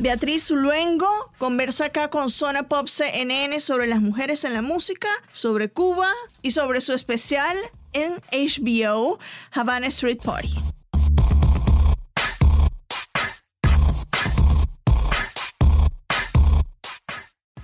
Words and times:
Beatriz 0.00 0.50
Luengo 0.50 1.08
conversa 1.38 1.86
acá 1.86 2.08
con 2.08 2.30
Zona 2.30 2.68
Pop 2.68 2.86
CNN 2.86 3.58
sobre 3.58 3.88
las 3.88 4.00
mujeres 4.00 4.44
en 4.44 4.54
la 4.54 4.62
música, 4.62 5.08
sobre 5.32 5.70
Cuba 5.70 6.08
y 6.40 6.52
sobre 6.52 6.80
su 6.80 6.92
especial 6.92 7.56
en 7.92 8.14
HBO 8.30 9.18
Havana 9.50 9.88
Street 9.88 10.18
Party. 10.22 10.77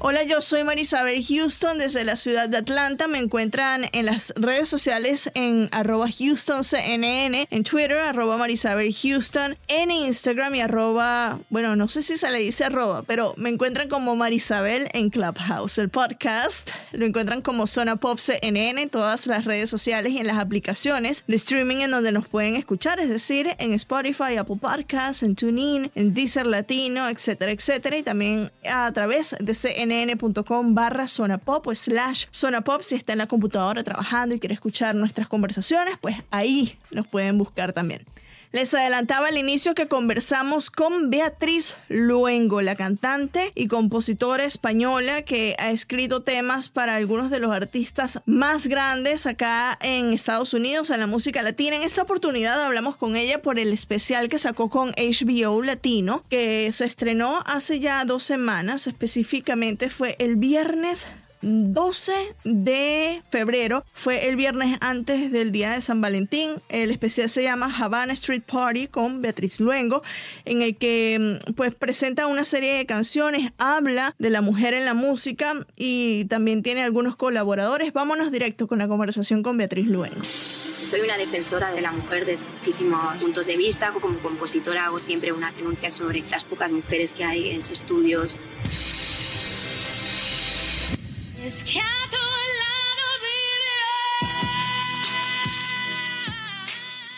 Hola, 0.07 0.23
yo 0.23 0.43
soy 0.43 0.65
Marisabel 0.65 1.25
Houston 1.25 1.79
desde 1.79 2.05
la 2.05 2.17
ciudad 2.17 2.51
de 2.51 2.59
Atlanta. 2.59 3.09
Me 3.09 3.17
encuentran 3.17 3.87
en 3.93 4.05
las 4.05 4.35
redes 4.37 4.69
sociales 4.69 5.31
en 5.33 5.71
arroba 5.73 6.09
HoustonCNN, 6.09 7.47
en 7.51 7.65
Twitter 7.65 7.97
arroba 7.97 8.37
Marisabel 8.37 8.95
Houston, 8.95 9.57
en 9.67 9.91
Instagram 9.91 10.57
y 10.57 10.61
arroba, 10.61 11.41
bueno, 11.49 11.75
no 11.75 11.89
sé 11.89 12.03
si 12.03 12.19
se 12.19 12.31
le 12.31 12.39
dice 12.39 12.65
arroba, 12.65 13.03
pero 13.05 13.33
me 13.39 13.49
encuentran 13.49 13.89
como 13.89 14.15
Marisabel 14.15 14.91
en 14.93 15.09
Clubhouse. 15.09 15.79
El 15.79 15.89
podcast 15.89 16.73
lo 16.93 17.07
encuentran 17.07 17.41
como 17.41 17.67
Zona 17.67 17.97
Pop 17.97 18.19
CNN 18.19 18.83
en 18.83 18.91
todas 18.91 19.27
las 19.27 19.47
redes 19.47 19.71
sociales 19.71 20.13
y 20.13 20.19
en 20.19 20.27
las 20.27 20.37
aplicaciones 20.37 21.25
de 21.27 21.37
streaming 21.37 21.79
en 21.79 21.93
donde 21.93 22.13
nos 22.13 22.29
pueden 22.29 22.57
escuchar, 22.57 23.01
es 23.01 23.09
decir, 23.09 23.57
en 23.57 23.73
Spotify, 23.73 24.37
Apple 24.37 24.59
Podcasts, 24.61 25.23
en 25.23 25.35
TuneIn, 25.35 25.91
en 25.95 26.13
Deezer 26.13 26.45
Latino, 26.45 27.09
etcétera, 27.09 27.53
etcétera, 27.53 27.97
y 27.97 28.03
también 28.03 28.53
a 28.71 28.93
través 28.93 29.35
de 29.41 29.55
CNN 29.55 29.94
cnn.com 29.95 30.75
barra 30.75 31.07
zona 31.07 31.39
pop 31.39 31.67
o 31.67 31.75
slash 31.75 32.27
zona 32.33 32.63
pop 32.63 32.83
si 32.83 32.95
está 32.95 33.13
en 33.13 33.19
la 33.19 33.27
computadora 33.27 33.85
trabajando 33.85 34.35
y 34.35 34.41
quiere 34.41 34.55
escuchar 34.55 34.95
nuestras 34.95 35.29
conversaciones, 35.29 35.97
pues 36.01 36.17
ahí 36.31 36.77
nos 36.91 37.07
pueden 37.07 37.39
buscar 37.39 37.73
también. 37.73 38.05
Les 38.55 38.73
adelantaba 38.73 39.27
al 39.27 39.37
inicio 39.37 39.75
que 39.75 39.89
conversamos 39.89 40.71
con 40.71 41.11
Beatriz 41.11 41.75
Luengo, 41.89 42.63
la 42.63 42.77
cantante 42.77 43.51
y 43.57 43.67
compositora 43.67 44.45
española 44.45 45.23
que 45.23 45.57
ha 45.59 45.73
escrito 45.73 46.23
temas 46.23 46.69
para 46.69 46.95
algunos 46.95 47.31
de 47.31 47.41
los 47.41 47.51
artistas 47.51 48.21
más 48.27 48.69
grandes 48.69 49.27
acá 49.27 49.77
en 49.83 50.13
Estados 50.13 50.55
Unidos 50.55 50.91
en 50.91 51.01
la 51.01 51.09
música 51.09 51.43
latina. 51.43 51.75
En 51.75 51.83
esta 51.83 52.03
oportunidad 52.03 52.63
hablamos 52.63 52.95
con 52.95 53.17
ella 53.17 53.43
por 53.43 53.59
el 53.59 53.73
especial 53.73 54.29
que 54.29 54.39
sacó 54.39 54.71
con 54.71 54.93
HBO 54.93 55.61
Latino, 55.61 56.23
que 56.31 56.71
se 56.73 56.85
estrenó 56.85 57.43
hace 57.47 57.81
ya 57.81 58.05
dos 58.05 58.23
semanas, 58.23 58.87
específicamente 58.87 59.91
fue 59.91 60.15
el 60.21 60.37
viernes 60.37 61.09
12 61.45 62.13
de 62.45 63.23
febrero 63.31 63.85
fue 63.93 64.29
el 64.29 64.37
viernes 64.37 64.79
antes 64.81 65.31
del 65.31 65.53
día 65.53 65.73
de 65.73 65.83
San 65.83 66.01
Valentín. 66.01 66.53
El 66.71 66.91
especial 66.91 67.29
se 67.29 67.43
llama 67.43 67.75
Havana 67.79 68.15
Street 68.15 68.43
Party 68.43 68.87
con 68.87 69.21
Beatriz 69.21 69.61
Luengo, 69.61 70.03
en 70.47 70.63
el 70.63 70.77
que 70.77 71.41
mm, 71.47 71.53
pues 71.53 71.75
presenta 71.75 72.27
una 72.27 72.47
serie 72.47 72.73
de 72.75 72.87
canciones, 72.87 73.53
habla 73.59 74.15
de 74.19 74.31
la 74.31 74.41
mujer 74.41 74.73
en 74.73 74.87
la 74.87 74.95
música 74.95 75.67
y 75.77 76.25
también 76.27 76.63
tiene 76.63 76.83
algunos 76.83 77.15
colaboradores. 77.15 77.93
Vámonos 77.93 78.33
directo 78.33 78.67
con 78.67 78.79
la 78.79 78.89
conversación 78.89 79.43
con 79.43 79.59
Beatriz 79.59 79.87
Luengo. 79.87 80.23
Soy 80.25 81.01
una 81.01 81.19
defensora 81.19 81.73
de 81.73 81.81
la 81.83 81.93
mujer 81.93 82.25
desde 82.25 82.47
muchísimos 82.57 83.23
puntos 83.23 83.47
de 83.47 83.57
vista. 83.57 83.93
Como 83.93 84.19
compositora 84.21 84.87
hago 84.87 85.01
siempre 85.01 85.33
una 85.33 85.53
denuncia 85.53 85.91
sobre 85.91 86.23
las 86.31 86.45
pocas 86.45 86.71
mujeres 86.71 87.13
que 87.13 87.25
hay 87.25 87.51
en 87.51 87.59
los 87.59 87.71
estudios. 87.71 88.39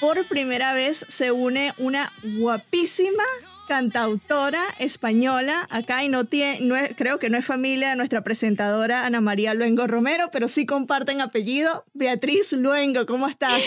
Por 0.00 0.26
primera 0.26 0.72
vez 0.72 1.06
se 1.08 1.30
une 1.30 1.72
una 1.78 2.12
guapísima 2.22 3.22
cantautora 3.66 4.62
española 4.78 5.66
acá 5.70 6.04
y 6.04 6.08
no 6.08 6.24
tiene, 6.24 6.94
creo 6.96 7.18
que 7.18 7.30
no 7.30 7.38
es 7.38 7.44
familia 7.44 7.90
de 7.90 7.96
nuestra 7.96 8.22
presentadora 8.22 9.04
Ana 9.04 9.20
María 9.20 9.54
Luengo 9.54 9.86
Romero, 9.86 10.30
pero 10.32 10.48
sí 10.48 10.66
comparten 10.66 11.20
apellido. 11.20 11.84
Beatriz 11.92 12.52
Luengo, 12.52 13.06
¿cómo 13.06 13.28
estás? 13.28 13.62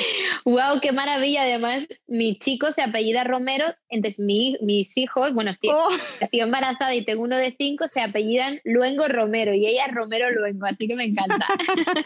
¡Wow! 0.46 0.80
¡Qué 0.82 0.92
maravilla! 0.92 1.44
Además, 1.44 1.86
mi 2.08 2.38
chico 2.40 2.72
se 2.72 2.82
apellida 2.82 3.24
Romero, 3.24 3.66
entonces 3.90 4.20
mis 4.20 4.98
hijos, 4.98 5.34
bueno, 5.34 5.52
estoy, 5.52 5.72
oh. 5.74 5.90
estoy, 6.20 6.40
embarazada 6.40 6.96
y 6.96 7.06
tengo 7.06 7.24
uno 7.24 7.38
de 7.38 7.56
cinco, 7.58 7.88
se 7.88 8.02
apellidan 8.02 8.60
Luengo 8.64 9.08
Romero 9.08 9.54
y 9.54 9.68
ella 9.68 9.86
es 9.86 9.94
Romero 9.94 10.32
Luengo, 10.32 10.66
así 10.66 10.88
que 10.88 10.96
me 10.96 11.06
encanta. 11.06 11.46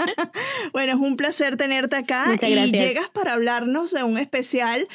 bueno, 0.74 0.94
es 0.94 1.00
un 1.00 1.18
placer 1.18 1.58
tenerte 1.58 1.96
acá 1.96 2.26
y 2.42 2.72
llegas 2.72 3.10
para 3.10 3.34
hablarnos 3.34 3.92
de 3.92 4.04
un 4.04 4.18
especial 4.18 4.88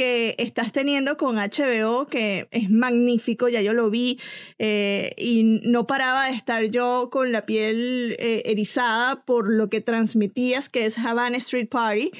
que 0.00 0.34
estás 0.38 0.72
teniendo 0.72 1.18
con 1.18 1.36
HBO, 1.36 2.06
que 2.06 2.48
es 2.52 2.70
magnífico, 2.70 3.50
ya 3.50 3.60
yo 3.60 3.74
lo 3.74 3.90
vi, 3.90 4.18
eh, 4.58 5.12
y 5.18 5.42
no 5.44 5.86
paraba 5.86 6.28
de 6.28 6.32
estar 6.32 6.64
yo 6.70 7.10
con 7.12 7.32
la 7.32 7.44
piel 7.44 8.16
eh, 8.18 8.40
erizada 8.46 9.22
por 9.26 9.52
lo 9.52 9.68
que 9.68 9.82
transmitías, 9.82 10.70
que 10.70 10.86
es 10.86 10.96
Havana 10.96 11.36
Street 11.36 11.68
Party, 11.68 12.12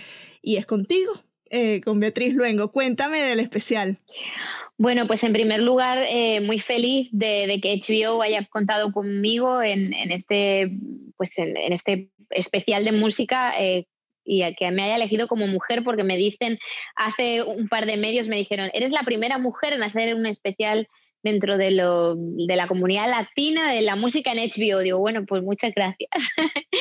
y 0.42 0.56
es 0.56 0.66
contigo. 0.66 1.22
Eh, 1.52 1.80
con 1.80 1.98
Beatriz 1.98 2.34
Luengo. 2.34 2.70
Cuéntame 2.70 3.18
del 3.22 3.40
especial. 3.40 3.96
Bueno, 4.76 5.06
pues 5.06 5.24
en 5.24 5.32
primer 5.32 5.60
lugar, 5.62 6.04
muy 6.42 6.58
feliz 6.58 7.08
de, 7.12 7.58
que 7.62 7.80
HBO 7.80 8.20
haya 8.20 8.44
contado 8.44 8.92
conmigo 8.92 9.62
en, 9.62 9.92
este, 10.12 10.70
pues 11.16 11.36
en, 11.38 11.56
este 11.72 12.10
especial 12.28 12.84
de 12.84 12.92
música 12.92 13.54
y 14.30 14.42
a 14.42 14.54
que 14.54 14.70
me 14.70 14.84
haya 14.84 14.94
elegido 14.94 15.26
como 15.26 15.48
mujer 15.48 15.82
porque 15.82 16.04
me 16.04 16.16
dicen, 16.16 16.58
hace 16.94 17.42
un 17.42 17.68
par 17.68 17.84
de 17.84 17.96
medios 17.96 18.28
me 18.28 18.36
dijeron, 18.36 18.70
eres 18.72 18.92
la 18.92 19.02
primera 19.02 19.38
mujer 19.38 19.72
en 19.72 19.82
hacer 19.82 20.14
un 20.14 20.24
especial 20.24 20.86
dentro 21.22 21.58
de, 21.58 21.72
lo, 21.72 22.14
de 22.16 22.56
la 22.56 22.68
comunidad 22.68 23.10
latina 23.10 23.72
de 23.72 23.82
la 23.82 23.96
música 23.96 24.32
en 24.32 24.38
HBO. 24.38 24.78
Digo, 24.78 24.98
bueno, 24.98 25.26
pues 25.26 25.42
muchas 25.42 25.74
gracias. 25.74 26.10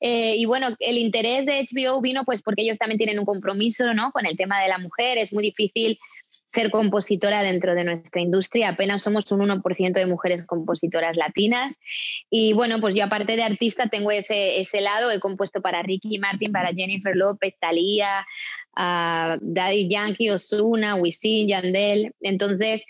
Eh, 0.00 0.36
y 0.36 0.44
bueno, 0.44 0.68
el 0.78 0.96
interés 0.96 1.44
de 1.44 1.66
HBO 1.66 2.00
vino 2.00 2.24
pues 2.24 2.40
porque 2.40 2.62
ellos 2.62 2.78
también 2.78 2.98
tienen 2.98 3.18
un 3.18 3.24
compromiso 3.24 3.92
¿no? 3.94 4.12
con 4.12 4.26
el 4.26 4.36
tema 4.36 4.62
de 4.62 4.68
la 4.68 4.78
mujer. 4.78 5.18
Es 5.18 5.32
muy 5.32 5.42
difícil 5.42 5.98
ser 6.48 6.70
compositora 6.70 7.42
dentro 7.42 7.74
de 7.74 7.84
nuestra 7.84 8.22
industria. 8.22 8.70
Apenas 8.70 9.02
somos 9.02 9.30
un 9.32 9.40
1% 9.40 9.92
de 9.92 10.06
mujeres 10.06 10.46
compositoras 10.46 11.16
latinas. 11.16 11.76
Y 12.30 12.54
bueno, 12.54 12.80
pues 12.80 12.94
yo 12.96 13.04
aparte 13.04 13.36
de 13.36 13.42
artista 13.42 13.88
tengo 13.88 14.10
ese, 14.10 14.58
ese 14.58 14.80
lado. 14.80 15.10
He 15.10 15.20
compuesto 15.20 15.60
para 15.60 15.82
Ricky 15.82 16.18
Martin, 16.18 16.50
para 16.50 16.72
Jennifer 16.72 17.14
López, 17.14 17.54
Thalía, 17.60 18.26
Daddy 18.74 19.90
Yankee, 19.90 20.30
Osuna, 20.30 20.94
Wisin, 20.94 21.48
Yandel. 21.48 22.14
Entonces, 22.22 22.86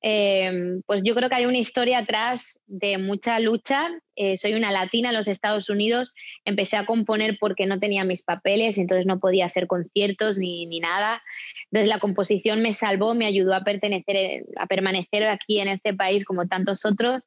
Em, 0.00 0.82
pues 0.86 1.02
yo 1.02 1.14
creo 1.14 1.28
que 1.28 1.34
hay 1.34 1.46
una 1.46 1.58
historia 1.58 1.98
atrás 1.98 2.60
de 2.66 2.98
mucha 2.98 3.40
lucha. 3.40 3.90
Eh, 4.14 4.36
soy 4.36 4.54
una 4.54 4.70
latina 4.70 5.08
en 5.08 5.16
los 5.16 5.26
Estados 5.26 5.68
Unidos. 5.68 6.14
Empecé 6.44 6.76
a 6.76 6.86
componer 6.86 7.36
porque 7.40 7.66
no 7.66 7.80
tenía 7.80 8.04
mis 8.04 8.22
papeles, 8.22 8.78
entonces 8.78 9.06
no 9.06 9.18
podía 9.18 9.46
hacer 9.46 9.66
conciertos 9.66 10.38
ni, 10.38 10.66
ni 10.66 10.78
nada. 10.78 11.22
Entonces 11.70 11.88
la 11.88 11.98
composición 11.98 12.62
me 12.62 12.72
salvó, 12.72 13.14
me 13.14 13.26
ayudó 13.26 13.54
a, 13.54 13.64
pertenecer, 13.64 14.44
a 14.56 14.66
permanecer 14.66 15.24
aquí 15.26 15.58
en 15.58 15.68
este 15.68 15.94
país 15.94 16.24
como 16.24 16.46
tantos 16.46 16.84
otros 16.84 17.24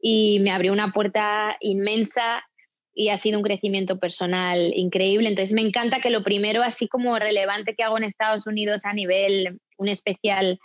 y 0.00 0.38
me 0.40 0.50
abrió 0.50 0.72
una 0.72 0.92
puerta 0.92 1.56
inmensa 1.60 2.44
y 2.94 3.10
ha 3.10 3.18
sido 3.18 3.38
un 3.38 3.44
crecimiento 3.44 3.98
personal 3.98 4.72
increíble. 4.74 5.28
Entonces 5.28 5.52
me 5.52 5.60
encanta 5.60 6.00
que 6.00 6.08
lo 6.08 6.24
primero, 6.24 6.62
así 6.62 6.88
como 6.88 7.18
relevante 7.18 7.74
que 7.74 7.82
hago 7.82 7.98
en 7.98 8.04
Estados 8.04 8.46
Unidos 8.46 8.86
a 8.86 8.94
nivel, 8.94 9.58
un 9.76 9.88
especial 9.88 10.58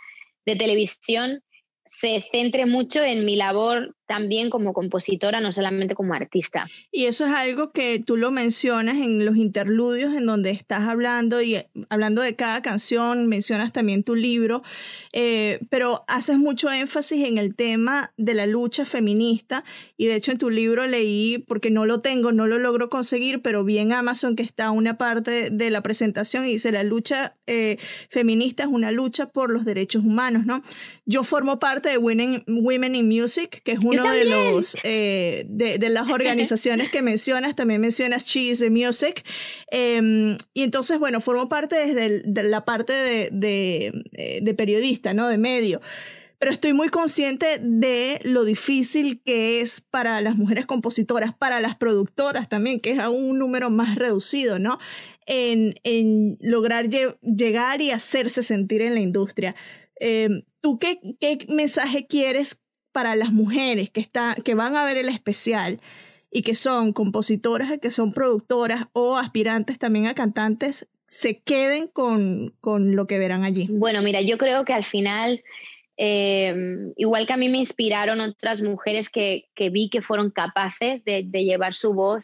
de 0.46 0.56
televisión 0.56 1.44
se 1.85 2.24
centre 2.31 2.66
mucho 2.66 3.02
en 3.02 3.25
mi 3.25 3.35
labor 3.35 3.96
también 4.12 4.50
como 4.50 4.74
compositora, 4.74 5.40
no 5.40 5.54
solamente 5.54 5.96
como 5.96 6.14
artista. 6.14 6.68
Y 6.92 7.06
eso 7.06 7.26
es 7.26 7.32
algo 7.32 7.72
que 7.72 7.98
tú 8.06 8.18
lo 8.18 8.30
mencionas 8.30 8.98
en 8.98 9.24
los 9.24 9.38
interludios 9.38 10.14
en 10.14 10.26
donde 10.26 10.50
estás 10.50 10.82
hablando 10.82 11.42
y 11.42 11.64
hablando 11.88 12.22
de 12.22 12.36
cada 12.36 12.62
canción, 12.62 13.28
mencionas 13.28 13.72
también 13.72 14.04
tu 14.04 14.16
libro, 14.16 14.63
eh, 15.13 15.60
pero 15.69 16.04
haces 16.10 16.38
mucho 16.38 16.69
énfasis 16.69 17.25
en 17.25 17.38
el 17.38 17.56
tema 17.56 18.12
de 18.18 18.34
la 18.34 18.48
lucha 18.48 18.84
feminista 18.84 19.63
y 19.96 20.08
de 20.08 20.16
hecho 20.16 20.34
en 20.34 20.40
tu 20.40 20.50
libro 20.50 20.88
leí, 20.88 21.46
porque 21.48 21.72
no 21.72 21.86
lo 21.86 22.02
tengo, 22.02 22.34
no 22.34 22.48
lo 22.48 22.60
logro 22.60 22.90
conseguir, 22.90 23.42
pero 23.42 23.64
vi 23.64 23.78
en 23.78 23.94
Amazon 23.94 24.36
que 24.36 24.44
está 24.44 24.72
una 24.72 24.98
parte 24.98 25.52
de 25.52 25.69
la 25.69 25.80
presentación 25.80 26.46
y 26.46 26.50
dice 26.50 26.74
la 26.74 26.84
lucha 26.84 27.38
eh, 27.48 27.78
feminista 28.10 28.64
es 28.64 28.69
una 28.69 28.92
lucha 28.92 29.28
por 29.28 29.52
los 29.52 29.64
derechos 29.64 30.04
humanos, 30.04 30.46
¿no? 30.46 30.64
Yo 31.06 31.24
formo 31.24 31.60
parte 31.60 31.88
de 31.88 31.98
Women, 31.98 32.44
Women 32.48 32.96
in 32.96 33.07
Music, 33.07 33.62
que 33.64 33.72
es 33.72 33.80
uno 34.01 34.13
de 34.13 34.25
los 34.25 34.75
eh, 34.83 35.45
de, 35.48 35.89
las 35.89 36.09
organizaciones 36.09 36.89
que 36.89 37.01
mencionas, 37.01 37.56
también 37.56 37.81
mencionas 37.81 38.25
Cheese 38.25 38.69
Music. 38.69 39.24
Em, 39.69 40.38
y 40.53 40.63
entonces, 40.63 41.00
bueno, 41.00 41.21
formo 41.21 41.50
parte 41.50 41.75
desde 41.75 42.21
de 42.24 42.44
la 42.44 42.65
parte 42.65 42.94
de, 42.94 43.92
eh, 44.13 44.39
de, 44.42 44.53
periodista, 44.53 45.13
¿no? 45.13 45.27
De 45.27 45.38
medio 45.38 45.81
pero 46.42 46.53
estoy 46.53 46.74
muy 46.74 46.89
consciente 46.89 47.59
de 47.62 48.19
lo 48.24 48.44
difícil 48.44 49.21
que 49.24 49.62
es 49.62 49.80
para 49.80 50.19
las 50.21 50.36
mujeres 50.38 50.65
compositoras, 50.65 51.36
para 51.36 51.62
las 51.62 51.75
productoras 51.75 52.50
también, 52.50 52.80
que 52.80 52.94
es 52.94 52.97
a 52.97 53.12
un 53.12 53.38
número 53.38 53.69
más 53.69 53.95
reducido, 53.95 54.57
¿no? 54.57 54.80
En, 55.27 55.75
en 55.83 56.39
lograr 56.42 56.89
llegar 56.89 57.80
y 57.81 57.92
hacerse 57.92 58.42
sentir 58.42 58.81
en 58.81 58.95
la 58.95 59.01
industria. 59.01 59.56
Em, 60.00 60.42
¿Tú 60.62 60.80
qué, 60.80 61.00
qué 61.19 61.45
mensaje 61.47 62.07
quieres 62.07 62.59
para 62.92 63.16
las 63.16 63.32
mujeres 63.32 63.90
que, 63.90 64.02
está, 64.02 64.36
que 64.44 64.56
van 64.56 64.76
a 64.76 64.86
ver 64.86 64.98
el 64.98 65.10
especial 65.10 65.80
y 66.32 66.44
que 66.44 66.56
son 66.56 66.94
compositoras, 66.94 67.80
que 67.82 67.92
son 67.92 68.14
productoras 68.14 68.86
o 68.94 69.18
aspirantes 69.18 69.80
también 69.80 70.08
a 70.08 70.14
cantantes, 70.14 70.88
se 71.08 71.40
queden 71.40 71.88
con, 71.88 72.54
con 72.62 72.96
lo 72.96 73.06
que 73.08 73.20
verán 73.20 73.44
allí? 73.44 73.68
Bueno, 73.70 74.02
mira, 74.02 74.22
yo 74.22 74.38
creo 74.38 74.64
que 74.64 74.74
al 74.74 74.86
final 74.86 75.44
Em, 76.04 76.94
igual 76.98 77.28
que 77.28 77.34
a 77.34 77.38
mí 77.38 77.48
me 77.48 77.60
inspiraron 77.60 78.22
otras 78.22 78.64
mujeres 78.64 79.08
que, 79.10 79.46
vi 79.56 79.88
que 79.88 80.02
fueron 80.02 80.32
capaces 80.32 81.04
de, 81.04 81.22
llevar 81.32 81.76
su 81.76 81.94
voz 81.94 82.24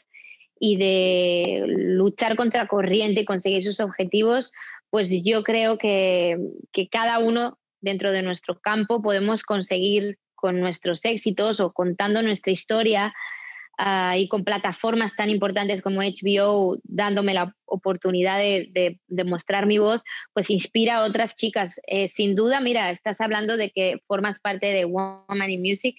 y 0.60 0.78
de 0.78 1.64
luchar 1.68 2.36
contra 2.36 2.68
corriente 2.68 3.22
y 3.22 3.26
conseguir 3.26 3.64
sus 3.64 3.80
objetivos, 3.80 4.52
pues 4.90 5.12
yo 5.24 5.44
creo 5.44 5.78
que, 5.78 6.38
cada 6.90 7.20
uno 7.20 7.60
dentro 7.80 8.12
de 8.12 8.24
nuestro 8.24 8.60
campo 8.60 9.04
podemos 9.04 9.44
conseguir 9.44 10.18
con 10.38 10.62
nuestros 10.62 11.04
éxitos 11.04 11.60
o 11.60 11.74
contando 11.74 12.22
nuestra 12.22 12.54
historia 12.54 13.14
Ah, 13.80 14.18
y 14.18 14.28
con 14.28 14.44
plataformas 14.44 15.16
tan 15.16 15.30
importantes 15.30 15.84
como 15.84 16.02
HBO 16.02 16.80
dándome 16.84 17.36
la 17.36 17.56
oportunidad 17.66 18.40
de, 18.40 19.00
mostrar 19.24 19.68
mi 19.68 19.78
voz, 19.78 20.02
pues 20.34 20.50
inspira 20.50 20.98
a 20.98 21.06
otras 21.06 21.36
chicas. 21.36 21.80
Eh, 21.86 22.08
sin 22.08 22.34
duda, 22.34 22.60
mira, 22.60 22.90
estás 22.90 23.22
hablando 23.22 23.56
de 23.56 23.70
que 23.70 24.00
formas 24.08 24.40
parte 24.40 24.74
de 24.74 24.86
Woman 24.86 25.52
in 25.52 25.62
Music. 25.62 25.96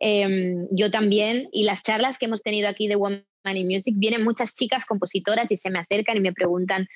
Em, 0.00 0.68
yo 0.70 0.90
también, 0.90 1.48
y 1.50 1.64
las 1.64 1.82
charlas 1.82 2.18
que 2.18 2.26
hemos 2.26 2.42
tenido 2.42 2.68
aquí 2.68 2.88
de 2.88 2.96
Woman 2.96 3.24
in 3.54 3.68
Music, 3.68 3.94
vienen 3.96 4.22
muchas 4.22 4.52
chicas 4.52 4.84
compositoras 4.84 5.50
y 5.50 5.56
se 5.56 5.70
me 5.70 5.78
acercan 5.78 6.18
y 6.18 6.20
me 6.20 6.34
preguntan 6.34 6.88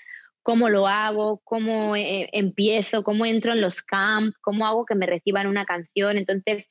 cómo 0.49 0.71
lo 0.71 0.87
hago, 0.87 1.43
cómo 1.45 1.95
eh, 1.95 2.31
empiezo, 2.33 3.03
cómo 3.03 3.27
entro 3.27 3.53
en 3.53 3.61
los 3.61 3.83
camps, 3.83 4.35
cómo 4.41 4.67
hago 4.67 4.87
que 4.87 4.95
me 4.95 5.05
reciban 5.05 5.47
una 5.47 5.67
canción. 5.67 6.17
Entonces, 6.17 6.71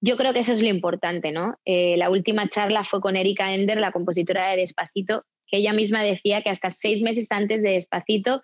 yo 0.00 0.16
creo 0.16 0.32
que 0.32 0.38
eso 0.38 0.54
es 0.54 0.62
lo 0.62 0.68
importante, 0.68 1.30
¿no? 1.30 1.56
Eh, 1.66 1.98
la 1.98 2.08
última 2.08 2.48
charla 2.48 2.84
fue 2.84 3.02
con 3.02 3.16
Erika 3.16 3.52
Ender, 3.52 3.76
la 3.76 3.92
compositora 3.92 4.50
de 4.50 4.56
Despacito, 4.56 5.26
que 5.46 5.58
ella 5.58 5.74
misma 5.74 6.02
decía 6.02 6.40
que 6.40 6.48
hasta 6.48 6.70
seis 6.70 7.02
meses 7.02 7.30
antes 7.30 7.62
de 7.62 7.72
Despacito 7.72 8.40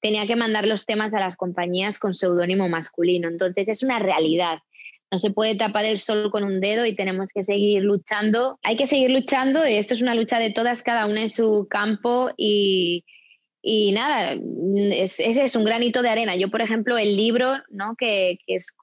tenía 0.00 0.24
que 0.28 0.36
mandar 0.36 0.68
los 0.68 0.86
temas 0.86 1.14
a 1.14 1.18
las 1.18 1.34
compañías 1.34 1.98
con 1.98 2.14
seudónimo 2.14 2.68
masculino. 2.68 3.26
Entonces 3.26 3.66
es 3.66 3.82
una 3.82 3.98
realidad. 3.98 4.58
No 5.10 5.18
se 5.18 5.32
puede 5.32 5.56
tapar 5.56 5.84
el 5.84 5.98
sol 5.98 6.30
con 6.30 6.44
un 6.44 6.60
dedo 6.60 6.86
y 6.86 6.94
tenemos 6.94 7.30
que 7.34 7.42
seguir 7.42 7.82
luchando. 7.82 8.60
Hay 8.62 8.76
que 8.76 8.86
seguir 8.86 9.10
luchando 9.10 9.66
y 9.66 9.74
esto 9.74 9.94
es 9.94 10.00
una 10.00 10.14
lucha 10.14 10.38
de 10.38 10.52
todas, 10.52 10.84
cada 10.84 11.06
una 11.06 11.22
en 11.22 11.30
su 11.30 11.66
campo 11.68 12.30
y, 12.36 13.04
y 13.60 13.92
nada, 13.92 14.36
ese 14.92 15.42
es, 15.42 15.56
un 15.56 15.64
granito 15.64 16.02
de 16.02 16.08
arena. 16.08 16.36
Yo, 16.36 16.48
por 16.48 16.62
ejemplo, 16.62 16.96
el 16.96 17.16
libro, 17.16 17.54
¿no? 17.70 17.96
que, 17.96 18.38
es 18.46 18.76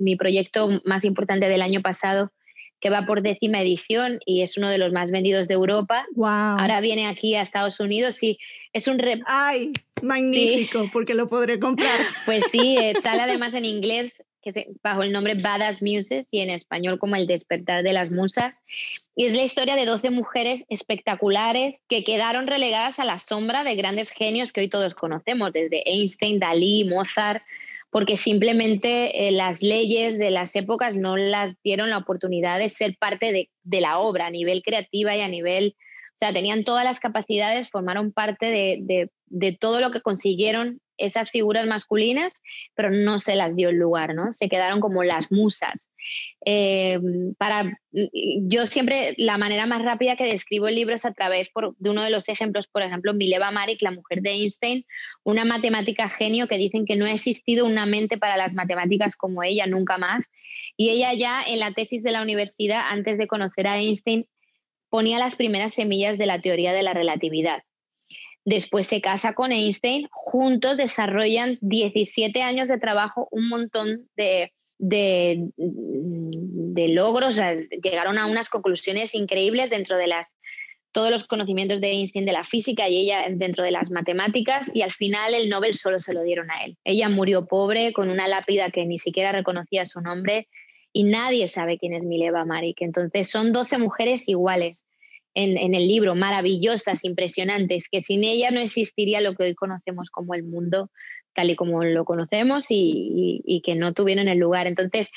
mi 0.00 0.16
proyecto 0.16 0.80
más 0.84 1.04
importante 1.04 1.48
del 1.48 1.62
año 1.62 1.82
pasado, 1.82 2.32
que 2.80 2.90
va 2.90 3.06
por 3.06 3.22
décima 3.22 3.60
edición 3.60 4.18
y 4.26 4.42
es 4.42 4.56
uno 4.58 4.68
de 4.68 4.78
los 4.78 4.92
más 4.92 5.10
vendidos 5.10 5.48
de 5.48 5.54
Europa. 5.54 6.06
Ahora 6.16 6.80
viene 6.80 7.06
aquí 7.06 7.34
a 7.34 7.42
Estados 7.42 7.80
Unidos 7.80 8.22
y 8.22 8.38
es 8.72 8.88
un... 8.88 9.00
¡Ay! 9.26 9.72
Magnífico, 10.02 10.90
porque 10.92 11.14
lo 11.14 11.28
podré 11.28 11.58
comprar. 11.58 11.98
Pues 12.24 12.44
sí, 12.50 12.76
eh, 12.78 12.94
sale 13.02 13.22
además 13.22 13.54
en 13.54 13.64
inglés 13.64 14.22
bajo 14.82 15.02
el 15.02 15.12
nombre 15.12 15.34
Badass 15.34 15.82
Muses 15.82 16.28
y 16.30 16.40
en 16.40 16.50
español 16.50 16.98
como 16.98 17.16
El 17.16 17.26
despertar 17.26 17.82
de 17.82 17.92
las 17.92 18.10
musas. 18.10 18.54
Y 19.16 19.26
es 19.26 19.34
la 19.34 19.42
historia 19.42 19.76
de 19.76 19.86
12 19.86 20.10
mujeres 20.10 20.64
espectaculares 20.68 21.82
que 21.88 22.04
quedaron 22.04 22.46
relegadas 22.46 22.98
a 22.98 23.04
la 23.04 23.18
sombra 23.18 23.64
de 23.64 23.76
grandes 23.76 24.10
genios 24.10 24.52
que 24.52 24.62
hoy 24.62 24.68
todos 24.68 24.94
conocemos, 24.94 25.52
desde 25.52 25.82
Einstein, 25.88 26.40
Dalí, 26.40 26.84
Mozart, 26.84 27.42
porque 27.90 28.16
simplemente 28.16 29.28
eh, 29.28 29.30
las 29.30 29.62
leyes 29.62 30.18
de 30.18 30.30
las 30.30 30.56
épocas 30.56 30.96
no 30.96 31.16
las 31.16 31.62
dieron 31.62 31.90
la 31.90 31.98
oportunidad 31.98 32.58
de 32.58 32.68
ser 32.68 32.96
parte 32.98 33.32
de, 33.32 33.80
la 33.80 33.98
obra 33.98 34.26
a 34.26 34.30
nivel 34.30 34.62
creativa 34.62 35.16
y 35.16 35.20
a 35.20 35.28
nivel, 35.28 35.76
o 36.08 36.18
sea, 36.18 36.32
tenían 36.32 36.64
todas 36.64 36.84
las 36.84 36.98
capacidades, 36.98 37.70
formaron 37.70 38.12
parte 38.12 38.46
de 38.46 39.58
todo 39.60 39.80
lo 39.80 39.92
que 39.92 40.00
consiguieron 40.00 40.80
esas 40.96 41.30
figuras 41.30 41.66
masculinas, 41.66 42.32
pero 42.74 42.90
no 42.90 43.18
se 43.18 43.34
las 43.34 43.56
dio 43.56 43.70
el 43.70 43.76
lugar, 43.76 44.14
¿no? 44.14 44.32
Se 44.32 44.48
quedaron 44.48 44.80
como 44.80 45.02
las 45.02 45.30
musas. 45.32 45.88
Eh, 46.44 46.98
para, 47.38 47.78
yo 47.92 48.66
siempre, 48.66 49.14
la 49.16 49.38
manera 49.38 49.66
más 49.66 49.82
rápida 49.82 50.16
que 50.16 50.24
describo 50.24 50.68
el 50.68 50.74
libro 50.74 50.94
es 50.94 51.04
a 51.04 51.12
través 51.12 51.50
de 51.78 51.90
uno 51.90 52.02
de 52.02 52.10
los 52.10 52.28
ejemplos, 52.28 52.66
por 52.66 52.82
ejemplo, 52.82 53.14
Mileva 53.14 53.50
Marik, 53.50 53.82
la 53.82 53.90
mujer 53.90 54.20
de 54.20 54.30
Einstein, 54.30 54.84
una 55.22 55.44
matemática 55.44 56.08
genio 56.08 56.48
que 56.48 56.58
dicen 56.58 56.84
que 56.84 56.96
no 56.96 57.06
ha 57.06 57.12
existido 57.12 57.66
una 57.66 57.86
mente 57.86 58.18
para 58.18 58.36
las 58.36 58.54
matemáticas 58.54 59.16
como 59.16 59.42
ella 59.42 59.66
nunca 59.66 59.98
más. 59.98 60.24
Y 60.76 60.90
ella 60.90 61.12
ya 61.14 61.42
en 61.42 61.60
la 61.60 61.72
tesis 61.72 62.02
de 62.02 62.12
la 62.12 62.22
universidad, 62.22 62.82
antes 62.88 63.18
de 63.18 63.26
conocer 63.26 63.66
a 63.66 63.78
Einstein, 63.78 64.26
ponía 64.88 65.18
las 65.18 65.36
primeras 65.36 65.74
semillas 65.74 66.18
de 66.18 66.26
la 66.26 66.40
teoría 66.40 66.72
de 66.72 66.82
la 66.82 66.92
relatividad. 66.92 67.62
Después 68.44 68.86
se 68.86 69.00
casa 69.00 69.32
con 69.32 69.52
Einstein, 69.52 70.06
juntos 70.10 70.76
desarrollan 70.76 71.56
17 71.62 72.42
años 72.42 72.68
de 72.68 72.78
trabajo, 72.78 73.26
un 73.30 73.48
montón 73.48 74.08
de, 74.16 74.52
de, 74.78 75.48
logros, 76.88 77.40
llegaron 77.82 78.18
a 78.18 78.26
unas 78.26 78.50
conclusiones 78.50 79.14
increíbles 79.14 79.70
dentro 79.70 79.96
de 79.96 80.08
las, 80.08 80.32
todos 80.92 81.10
los 81.10 81.26
conocimientos 81.26 81.80
de 81.80 81.92
Einstein 81.92 82.26
de 82.26 82.32
la 82.32 82.44
física 82.44 82.88
y 82.88 82.98
ella 82.98 83.24
dentro 83.30 83.64
de 83.64 83.70
las 83.70 83.90
matemáticas 83.90 84.70
y 84.74 84.82
al 84.82 84.92
final 84.92 85.34
el 85.34 85.48
Nobel 85.48 85.74
solo 85.74 85.98
se 85.98 86.12
lo 86.12 86.22
dieron 86.22 86.50
a 86.50 86.64
él. 86.64 86.76
Ella 86.84 87.08
murió 87.08 87.46
pobre 87.46 87.94
con 87.94 88.10
una 88.10 88.28
lápida 88.28 88.70
que 88.70 88.84
ni 88.84 88.98
siquiera 88.98 89.32
reconocía 89.32 89.86
su 89.86 90.02
nombre 90.02 90.48
y 90.92 91.04
nadie 91.04 91.48
sabe 91.48 91.78
quién 91.78 91.94
es 91.94 92.04
Mileva 92.04 92.44
Marik. 92.44 92.82
Entonces 92.82 93.28
son 93.28 93.52
12 93.52 93.78
mujeres 93.78 94.28
iguales 94.28 94.84
en, 95.34 95.74
el 95.74 95.88
libro, 95.88 96.14
maravillosas, 96.14 97.04
impresionantes, 97.04 97.88
que 97.88 98.00
sin 98.00 98.24
ella 98.24 98.50
no 98.50 98.60
existiría 98.60 99.20
lo 99.20 99.34
que 99.34 99.44
hoy 99.44 99.54
conocemos 99.54 100.10
como 100.10 100.34
el 100.34 100.44
mundo 100.44 100.90
tal 101.34 101.50
y 101.50 101.56
como 101.56 101.82
lo 101.82 102.04
conocemos 102.04 102.66
y, 102.68 103.60
que 103.64 103.74
no 103.74 103.92
tuvieron 103.92 104.28
el 104.28 104.38
lugar. 104.38 104.68
Entonces, 104.68 105.10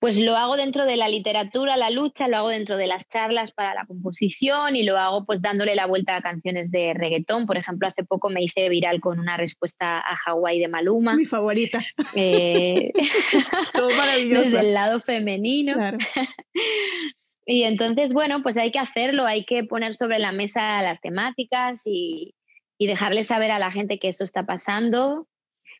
pues 0.00 0.18
lo 0.18 0.36
hago 0.36 0.56
dentro 0.56 0.84
de 0.84 0.96
la 0.96 1.08
literatura, 1.08 1.76
la 1.76 1.90
lucha, 1.90 2.28
lo 2.28 2.36
hago 2.36 2.48
dentro 2.50 2.76
de 2.76 2.86
las 2.86 3.08
charlas 3.08 3.52
para 3.52 3.74
la 3.74 3.86
composición 3.86 4.76
y 4.76 4.82
lo 4.82 4.98
hago 4.98 5.24
pues 5.24 5.40
dándole 5.40 5.74
la 5.74 5.86
vuelta 5.86 6.16
a 6.16 6.22
canciones 6.22 6.70
de 6.70 6.92
reggaetón. 6.94 7.46
Por 7.46 7.56
ejemplo, 7.56 7.88
hace 7.88 8.04
poco 8.04 8.28
me 8.28 8.42
hice 8.42 8.68
viral 8.68 9.00
con 9.00 9.18
una 9.18 9.36
respuesta 9.36 9.98
a 9.98 10.16
Hawái 10.16 10.58
de 10.58 10.68
Maluma. 10.68 11.14
Mi 11.14 11.24
favorita. 11.24 11.84
Eh, 12.14 12.92
Todo 13.72 13.90
maravilloso. 13.90 14.42
Desde 14.50 14.60
el 14.60 14.74
lado 14.74 15.00
femenino. 15.00 15.74
Claro. 15.74 15.98
Y 17.46 17.62
entonces, 17.62 18.12
bueno, 18.12 18.42
pues 18.42 18.56
hay 18.56 18.72
que 18.72 18.80
hacerlo, 18.80 19.24
hay 19.24 19.44
que 19.44 19.62
poner 19.62 19.94
sobre 19.94 20.18
la 20.18 20.32
mesa 20.32 20.82
las 20.82 21.00
temáticas 21.00 21.82
y, 21.84 22.34
y 22.76 22.86
dejarle 22.86 23.24
saber 23.24 23.52
a 23.52 23.58
la 23.58 23.70
gente 23.70 23.98
que 23.98 24.08
eso 24.08 24.24
está 24.24 24.44
pasando 24.44 25.28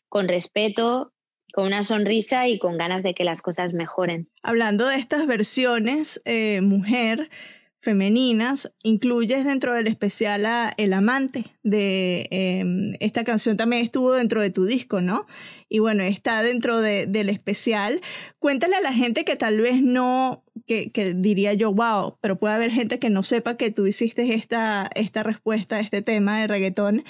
con 0.09 0.27
respeto, 0.29 1.13
con 1.53 1.67
una 1.67 1.83
sonrisa 1.83 2.47
y 2.47 2.59
con 2.59 2.77
ganas 2.77 3.03
de 3.03 3.13
que 3.13 3.23
las 3.23 3.41
cosas 3.41 3.73
mejoren. 3.73 4.29
Hablando 4.41 4.87
de 4.87 4.95
estas 4.95 5.27
versiones, 5.27 6.21
eh, 6.25 6.61
mujer, 6.61 7.29
femeninas, 7.79 8.71
incluyes 8.83 9.45
dentro 9.45 9.73
del 9.73 9.87
especial 9.87 10.45
a 10.45 10.73
El 10.77 10.93
Amante 10.93 11.45
de 11.63 12.27
em, 12.31 12.93
esta 12.99 13.23
canción 13.23 13.55
también 13.55 13.83
estuvo 13.83 14.13
dentro 14.13 14.41
de 14.41 14.49
tu 14.49 14.65
disco, 14.65 14.99
¿no? 14.99 15.25
Y 15.69 15.79
bueno, 15.79 16.03
está 16.03 16.41
dentro 16.41 16.79
del 16.79 17.29
especial. 17.29 18.01
Cuéntale 18.39 18.75
a 18.75 18.81
la 18.81 18.93
gente 18.93 19.25
que 19.25 19.35
tal 19.35 19.61
vez 19.61 19.81
no, 19.81 20.43
que, 20.67 21.13
diría 21.15 21.53
yo, 21.53 21.71
wow, 21.71 22.17
pero 22.19 22.37
puede 22.37 22.53
haber 22.53 22.71
gente 22.71 22.99
que 22.99 23.09
no 23.09 23.23
sepa 23.23 23.55
que 23.55 23.71
tú 23.71 23.87
hiciste 23.87 24.33
esta, 24.33 24.89
esta 24.95 25.23
respuesta 25.23 25.77
a 25.77 25.79
este 25.79 26.01
tema 26.01 26.41
de 26.41 26.47
reggaetón. 26.47 27.05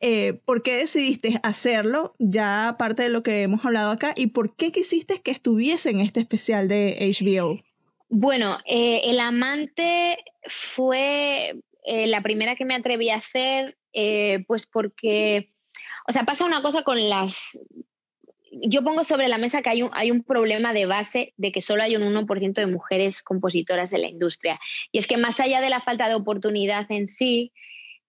Eh, 0.00 0.34
¿Por 0.44 0.62
qué 0.62 0.76
decidiste 0.76 1.40
hacerlo, 1.42 2.14
ya 2.18 2.68
aparte 2.68 3.02
de 3.02 3.08
lo 3.08 3.24
que 3.24 3.42
hemos 3.42 3.64
hablado 3.64 3.90
acá, 3.90 4.14
y 4.16 4.28
por 4.28 4.54
qué 4.54 4.70
quisiste 4.70 5.20
que 5.20 5.32
estuviese 5.32 5.90
en 5.90 6.00
este 6.00 6.20
especial 6.20 6.68
de 6.68 7.12
HBO? 7.18 7.60
Bueno, 8.08 8.58
eh, 8.64 9.02
El 9.04 9.18
amante 9.18 10.18
fue 10.46 11.56
eh, 11.84 12.06
la 12.06 12.22
primera 12.22 12.54
que 12.54 12.64
me 12.64 12.74
atreví 12.74 13.10
a 13.10 13.16
hacer, 13.16 13.76
pues 14.46 14.68
porque, 14.68 15.52
o 16.06 16.12
sea, 16.12 16.24
pasa 16.24 16.44
una 16.44 16.62
cosa 16.62 16.84
con 16.84 17.08
las... 17.08 17.58
Yo 18.62 18.82
pongo 18.82 19.04
sobre 19.04 19.28
la 19.28 19.38
mesa 19.38 19.62
que 19.62 19.70
hay 19.70 19.82
un, 19.82 19.90
hay 19.92 20.10
un 20.10 20.22
problema 20.22 20.72
de 20.72 20.86
base 20.86 21.34
de 21.36 21.52
que 21.52 21.60
solo 21.60 21.82
hay 21.82 21.96
un 21.96 22.02
1% 22.02 22.52
de 22.52 22.66
mujeres 22.66 23.22
compositoras 23.22 23.92
en 23.92 24.02
la 24.02 24.08
industria. 24.08 24.60
Y 24.92 24.98
es 24.98 25.06
que 25.06 25.16
más 25.16 25.40
allá 25.40 25.60
de 25.60 25.70
la 25.70 25.80
falta 25.80 26.08
de 26.08 26.14
oportunidad 26.14 26.86
en 26.90 27.06
sí, 27.06 27.52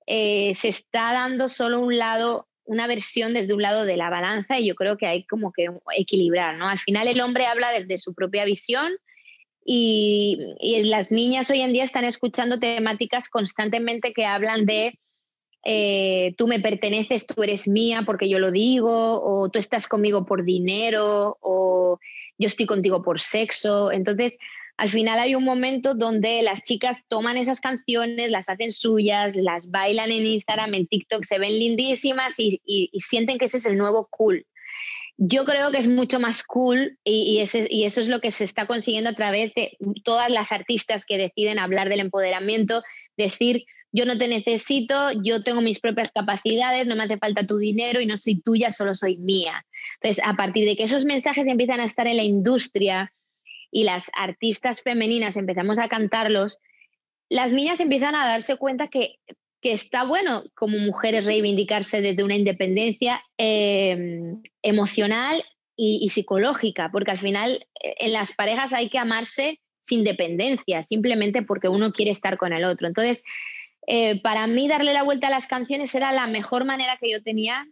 se 0.08 0.68
está 0.68 1.14
dando 1.14 1.48
solo 1.48 1.80
un 1.80 1.98
lado 1.98 2.48
una 2.66 2.88
versión 2.88 3.34
desde 3.34 3.54
un 3.54 3.62
lado 3.62 3.86
de 3.86 3.98
la 3.98 4.10
balanza 4.10 4.60
y 4.60 4.68
yo 4.68 4.76
creo 4.76 4.98
que 4.98 5.08
hay 5.08 5.26
como 5.26 5.52
que 5.52 5.68
equilibrar, 5.98 6.58
¿no? 6.58 6.68
Al 6.68 6.80
final 6.80 7.08
el 7.08 7.20
hombre 7.20 7.46
habla 7.46 7.72
desde 7.72 7.98
su 7.98 8.14
propia 8.14 8.46
visión 8.46 8.94
y, 9.66 10.38
las 10.86 11.12
niñas 11.12 11.50
hoy 11.50 11.62
en 11.62 11.74
día 11.74 11.84
están 11.84 12.06
escuchando 12.06 12.60
temáticas 12.60 13.30
constantemente 13.30 14.14
que 14.14 14.26
hablan 14.26 14.66
de 14.66 14.98
eh, 15.64 16.34
tú 16.38 16.48
me 16.48 16.60
perteneces, 16.60 17.28
tú 17.28 17.44
eres 17.44 17.68
mía 17.68 18.04
porque 18.06 18.30
yo 18.30 18.40
lo 18.40 18.52
digo, 18.52 19.22
o 19.22 19.50
tú 19.50 19.60
estás 19.60 19.88
conmigo 19.88 20.26
por 20.26 20.44
dinero, 20.44 21.38
o 21.42 22.00
yo 22.38 22.48
estoy 22.48 22.66
contigo 22.66 23.04
por 23.04 23.20
sexo. 23.20 23.92
Entonces, 23.92 24.38
al 24.78 24.90
final 24.90 25.20
hay 25.20 25.36
un 25.36 25.44
momento 25.44 25.94
donde 25.94 26.42
las 26.42 26.64
chicas 26.64 27.06
toman 27.08 27.38
esas 27.38 27.60
canciones, 27.62 28.32
las 28.32 28.50
hacen 28.50 28.72
suyas, 28.72 29.36
las 29.36 29.70
bailan 29.70 30.12
en 30.12 30.26
Instagram, 30.26 30.74
en 30.74 30.88
TikTok, 30.88 31.24
se 31.24 31.38
ven 31.38 31.52
lindísimas 31.52 32.34
y, 32.38 32.90
sienten 32.98 33.38
que 33.38 33.46
ese 33.46 33.58
es 33.58 33.66
el 33.68 33.78
nuevo 33.78 34.08
cool. 34.10 34.48
Yo 35.18 35.46
creo 35.46 35.70
que 35.70 35.78
es 35.78 35.88
mucho 35.88 36.20
más 36.20 36.42
cool 36.44 36.98
y, 37.04 37.46
y 37.70 37.84
eso 37.84 38.02
es 38.02 38.08
lo 38.08 38.22
que 38.22 38.32
se 38.32 38.44
está 38.44 38.66
consiguiendo 38.66 39.12
a 39.12 39.16
través 39.16 39.54
de 39.54 39.78
todas 40.04 40.32
las 40.32 40.52
artistas 40.52 41.06
que 41.06 41.20
deciden 41.20 41.60
hablar 41.60 41.90
del 41.90 42.00
empoderamiento, 42.00 42.82
decir, 43.18 43.66
yo 43.92 44.06
no 44.06 44.18
te 44.18 44.28
necesito, 44.28 45.12
yo 45.24 45.44
tengo 45.44 45.62
mis 45.62 45.80
propias 45.80 46.12
capacidades, 46.12 46.88
no 46.88 46.96
me 46.96 47.04
hace 47.04 47.18
falta 47.18 47.46
tu 47.46 47.58
dinero 47.58 48.00
y 48.00 48.06
no 48.06 48.18
soy 48.18 48.42
tuya, 48.42 48.72
solo 48.72 48.94
soy 48.94 49.18
mía. 49.18 49.66
Entonces, 49.96 50.24
a 50.26 50.36
partir 50.36 50.66
de 50.66 50.78
que 50.78 50.84
esos 50.84 51.06
mensajes 51.06 51.48
empiezan 51.48 51.82
a 51.82 51.86
estar 51.86 52.08
en 52.08 52.18
la 52.18 52.24
industria 52.24 53.14
y 53.70 53.84
las 53.84 54.10
artistas 54.16 54.82
femeninas 54.82 55.36
empezamos 55.36 55.78
a 55.78 55.90
cantarlos, 55.90 56.60
las 57.30 57.54
niñas 57.54 57.80
empiezan 57.80 58.16
a 58.16 58.28
darse 58.28 58.56
cuenta 58.58 58.88
que, 58.88 59.16
está 59.64 60.06
bueno 60.06 60.44
como 60.56 60.80
mujeres 60.80 61.24
reivindicarse 61.24 62.02
desde 62.02 62.24
una 62.24 62.36
independencia 62.36 63.22
em, 63.38 64.42
emocional 64.64 65.44
y, 65.76 66.00
y 66.02 66.10
psicológica, 66.10 66.90
porque 66.92 67.12
al 67.12 67.20
final 67.20 67.68
eh, 67.84 67.94
en 68.00 68.14
las 68.14 68.34
parejas 68.34 68.74
hay 68.74 68.90
que 68.90 68.98
amarse 68.98 69.60
sin 69.82 70.04
dependencia, 70.04 70.82
simplemente 70.82 71.44
porque 71.44 71.68
uno 71.68 71.92
quiere 71.92 72.10
estar 72.10 72.38
con 72.38 72.54
el 72.54 72.66
otro. 72.66 72.88
Entonces, 72.88 73.24
eh, 73.88 74.22
para 74.22 74.48
mí 74.48 74.68
darle 74.68 74.94
la 74.94 75.04
vuelta 75.04 75.28
a 75.28 75.32
las 75.32 75.48
canciones 75.48 75.94
era 75.96 76.12
la 76.12 76.28
mejor 76.28 76.66
manera 76.66 76.98
que 77.00 77.12
yo 77.12 77.24
tenía 77.24 77.68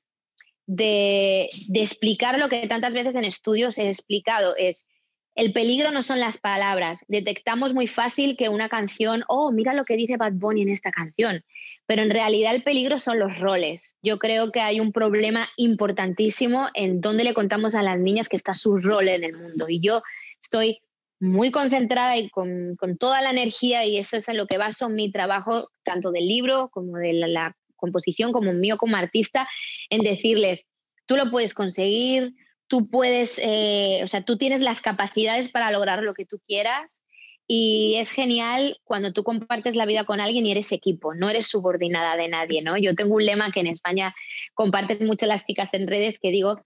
de, 0.65 1.49
explicar 1.73 2.37
lo 2.37 2.49
que 2.49 2.67
tantas 2.67 2.93
veces 2.93 3.15
en 3.15 3.23
estudios 3.23 3.77
he 3.77 3.87
explicado, 3.87 4.55
es 4.55 4.87
el 5.35 5.53
peligro 5.53 5.91
no 5.91 6.01
son 6.01 6.19
las 6.19 6.37
palabras. 6.37 7.05
Detectamos 7.07 7.73
muy 7.73 7.87
fácil 7.87 8.35
que 8.35 8.49
una 8.49 8.67
canción, 8.67 9.23
oh, 9.29 9.53
mira 9.53 9.73
lo 9.73 9.85
que 9.85 9.95
dice 9.95 10.17
Bad 10.17 10.33
Bunny 10.33 10.63
en 10.63 10.69
esta 10.69 10.91
canción, 10.91 11.45
pero 11.85 12.01
en 12.01 12.09
realidad 12.09 12.53
el 12.53 12.63
peligro 12.63 12.99
son 12.99 13.19
los 13.19 13.39
roles. 13.39 13.95
Yo 14.01 14.19
creo 14.19 14.51
que 14.51 14.59
hay 14.59 14.81
un 14.81 14.91
problema 14.91 15.47
importantísimo 15.55 16.67
en 16.73 16.99
dónde 16.99 17.23
le 17.23 17.33
contamos 17.33 17.73
a 17.75 17.83
las 17.83 17.99
niñas 17.99 18.27
que 18.27 18.35
está 18.35 18.53
su 18.53 18.79
rol 18.79 19.07
en 19.07 19.23
el 19.23 19.37
mundo. 19.37 19.69
Y 19.69 19.79
yo 19.79 20.01
estoy 20.41 20.81
muy 21.19 21.51
concentrada 21.51 22.17
y 22.17 22.29
con, 22.29 22.77
toda 22.99 23.21
la 23.21 23.31
energía 23.31 23.85
y 23.85 23.97
eso 23.97 24.17
es 24.17 24.29
en 24.29 24.37
lo 24.37 24.47
que 24.47 24.57
baso 24.57 24.89
mi 24.89 25.11
trabajo, 25.11 25.69
tanto 25.83 26.11
del 26.11 26.27
libro 26.27 26.69
como 26.69 26.97
de 26.97 27.13
la, 27.13 27.55
composición, 27.75 28.33
como 28.33 28.51
mío 28.51 28.77
como 28.77 28.97
artista, 28.97 29.47
en 29.89 30.01
decirles, 30.01 30.65
tú 31.05 31.15
lo 31.15 31.31
puedes 31.31 31.53
conseguir, 31.53 32.33
tú 32.67 32.89
puedes, 32.89 33.39
eh, 33.41 34.01
o 34.03 34.07
sea, 34.07 34.25
tú 34.25 34.37
tienes 34.37 34.59
las 34.59 34.81
capacidades 34.81 35.49
para 35.49 35.71
lograr 35.71 36.03
lo 36.03 36.13
que 36.13 36.25
tú 36.25 36.41
quieras 36.45 37.01
y 37.47 37.95
es 37.95 38.11
genial 38.11 38.79
cuando 38.83 39.11
tú 39.11 39.23
compartes 39.23 39.75
la 39.75 39.87
vida 39.87 40.03
con 40.03 40.21
alguien 40.21 40.45
y 40.45 40.51
eres 40.51 40.71
equipo, 40.71 41.15
no 41.15 41.29
eres 41.29 41.47
subordinada 41.47 42.15
de 42.15 42.27
nadie, 42.27 42.61
¿no? 42.61 42.77
Yo 42.77 42.93
tengo 42.95 43.15
un 43.15 43.25
lema 43.25 43.51
que 43.51 43.61
en 43.61 43.67
España 43.67 44.13
comparten 44.53 45.07
mucho 45.07 45.25
las 45.25 45.45
chicas 45.45 45.73
en 45.73 45.87
redes 45.87 46.19
que 46.19 46.29
digo, 46.29 46.63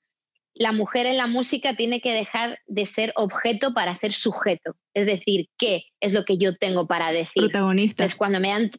la 0.55 0.71
mujer 0.71 1.05
en 1.05 1.17
la 1.17 1.27
música 1.27 1.75
tiene 1.75 1.99
que 1.99 2.11
dejar 2.11 2.59
de 2.67 2.85
ser 2.85 3.11
objeto 3.15 3.73
para 3.73 3.95
ser 3.95 4.13
sujeto. 4.13 4.75
Es 4.93 5.05
decir, 5.05 5.47
¿qué 5.57 5.85
es 5.99 6.13
lo 6.13 6.25
que 6.25 6.37
yo 6.37 6.55
tengo 6.55 6.87
para 6.87 7.11
decir? 7.11 7.43
Protagonista. 7.43 8.03
Entonces, 8.03 8.17
cuando 8.17 8.39
me 8.39 8.49
dan, 8.49 8.71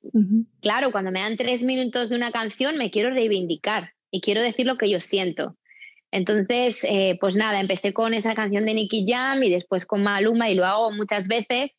claro, 0.60 0.92
cuando 0.92 1.10
me 1.10 1.20
dan 1.20 1.36
tres 1.36 1.64
minutos 1.64 2.10
de 2.10 2.16
una 2.16 2.30
canción, 2.30 2.76
me 2.78 2.90
quiero 2.90 3.10
reivindicar 3.10 3.92
y 4.10 4.20
quiero 4.20 4.40
decir 4.40 4.66
lo 4.66 4.78
que 4.78 4.88
yo 4.88 5.00
siento. 5.00 5.56
Entonces, 6.12 6.84
eh, 6.84 7.18
pues 7.20 7.34
nada, 7.34 7.60
empecé 7.60 7.92
con 7.92 8.14
esa 8.14 8.34
canción 8.34 8.64
de 8.66 8.74
Nicky 8.74 9.04
Jam 9.08 9.42
y 9.42 9.50
después 9.50 9.84
con 9.84 10.04
Maluma 10.04 10.48
y 10.48 10.54
lo 10.54 10.64
hago 10.64 10.92
muchas 10.92 11.26
veces 11.26 11.72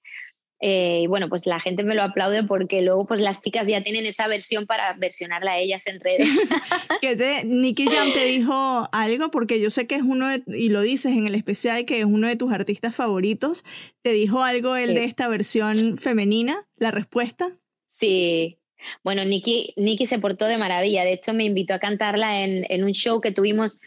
eh, 0.62 1.02
y 1.04 1.08
bueno, 1.08 1.28
pues 1.28 1.46
la 1.46 1.60
gente 1.60 1.84
me 1.84 1.96
lo 1.96 2.04
aplaude 2.04 2.44
porque 2.44 2.82
luego 2.82 3.06
pues 3.06 3.20
las 3.20 3.42
chicas 3.42 3.68
ya 3.68 3.84
tienen 3.84 4.06
esa 4.06 4.28
versión 4.28 4.66
para 4.66 4.94
versionarla 4.94 5.54
a 5.54 5.60
ellas 5.60 5.86
en 5.86 6.00
redes. 6.00 6.30
que 7.02 7.16
te, 7.16 7.44
Nicky 7.44 7.86
Jam 7.86 8.14
te 8.14 8.26
dijo 8.26 8.88
algo, 8.92 9.32
porque 9.32 9.60
yo 9.60 9.70
sé 9.70 9.86
que 9.88 9.96
es 9.96 10.02
uno, 10.02 10.28
y 10.48 10.70
lo 10.70 10.82
dices 10.82 11.12
en 11.12 11.28
el 11.28 11.36
especial, 11.36 11.86
que 11.86 12.00
es 12.00 12.06
uno 12.06 12.28
de 12.28 12.36
tus 12.36 12.54
artistas 12.54 12.96
favoritos. 12.96 13.64
¿Te 14.02 14.14
dijo 14.14 14.42
algo 14.44 14.76
él 14.76 14.94
de 14.96 15.04
esta 15.04 15.28
versión 15.28 15.98
femenina? 15.98 16.68
¿La 16.78 16.92
respuesta? 16.92 17.58
Sí. 17.88 18.60
Bueno, 19.04 19.26
Nicky, 19.26 19.74
Nicky 19.78 20.06
se 20.06 20.20
portó 20.20 20.46
de 20.46 20.58
maravilla. 20.58 21.04
De 21.04 21.14
hecho, 21.14 21.34
me 21.34 21.44
invitó 21.44 21.74
a 21.74 21.80
cantarla 21.80 22.44
en, 22.44 22.66
en 22.70 22.84
un 22.84 22.92
show 22.92 23.20
que 23.20 23.32
tuvimos 23.32 23.80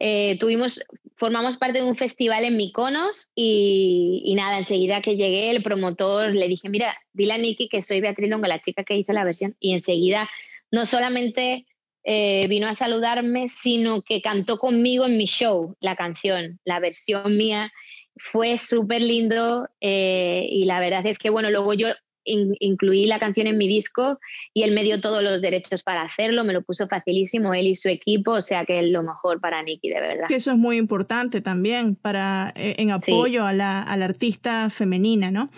eh, 0.00 0.36
tuvimos, 0.38 0.82
formamos 1.18 1.56
parte 1.56 1.80
de 1.80 1.84
un 1.84 1.96
festival 1.96 2.44
en 2.44 2.56
Miconos 2.56 3.28
y, 3.34 4.32
nada, 4.36 4.58
enseguida 4.58 5.02
que 5.02 5.16
llegué, 5.16 5.50
el 5.50 5.64
promotor 5.64 6.32
le 6.32 6.46
dije, 6.46 6.68
mira, 6.68 6.96
dile 7.12 7.32
a 7.32 7.38
Nikki 7.38 7.68
que 7.68 7.82
soy 7.82 8.00
Beatriz 8.00 8.30
Dongo, 8.30 8.46
la 8.46 8.60
chica 8.60 8.84
que 8.84 8.96
hizo 8.96 9.12
la 9.12 9.24
versión, 9.24 9.56
y 9.58 9.72
enseguida 9.72 10.30
no 10.70 10.86
solamente 10.86 11.66
eh, 12.04 12.46
vino 12.48 12.68
a 12.68 12.74
saludarme, 12.74 13.48
sino 13.48 14.02
que 14.02 14.22
cantó 14.22 14.58
conmigo 14.58 15.06
en 15.06 15.18
mi 15.18 15.26
show 15.26 15.76
la 15.80 15.96
canción, 15.96 16.60
la 16.64 16.78
versión 16.78 17.36
mía. 17.36 17.72
Fue 18.16 18.56
súper 18.56 19.02
lindo 19.02 19.68
eh, 19.80 20.46
y 20.48 20.66
la 20.66 20.78
verdad 20.78 21.04
es 21.04 21.18
que, 21.18 21.30
bueno, 21.30 21.50
luego 21.50 21.74
yo 21.74 21.88
incluí 22.24 23.06
la 23.06 23.18
canción 23.18 23.46
en 23.46 23.56
mi 23.56 23.68
disco 23.68 24.18
y 24.52 24.62
él 24.62 24.74
me 24.74 24.82
dio 24.82 25.00
todos 25.00 25.22
los 25.22 25.40
derechos 25.40 25.82
para 25.82 26.02
hacerlo, 26.02 26.44
me 26.44 26.52
lo 26.52 26.62
puso 26.62 26.88
facilísimo, 26.88 27.54
él 27.54 27.68
y 27.68 27.74
su 27.74 27.88
equipo, 27.88 28.32
o 28.32 28.42
sea 28.42 28.64
que 28.64 28.80
es 28.80 28.90
lo 28.90 29.02
mejor 29.02 29.40
para 29.40 29.62
Nicky, 29.62 29.88
de 29.88 30.00
verdad. 30.00 30.28
Que 30.28 30.36
eso 30.36 30.52
es 30.52 30.58
muy 30.58 30.76
importante 30.76 31.40
también 31.40 31.94
para, 31.94 32.52
eh, 32.56 32.76
en 32.78 32.90
apoyo 32.90 33.44
a, 33.44 33.52
la, 33.52 33.82
artista 33.82 34.70
femenina, 34.70 35.30
¿no? 35.30 35.50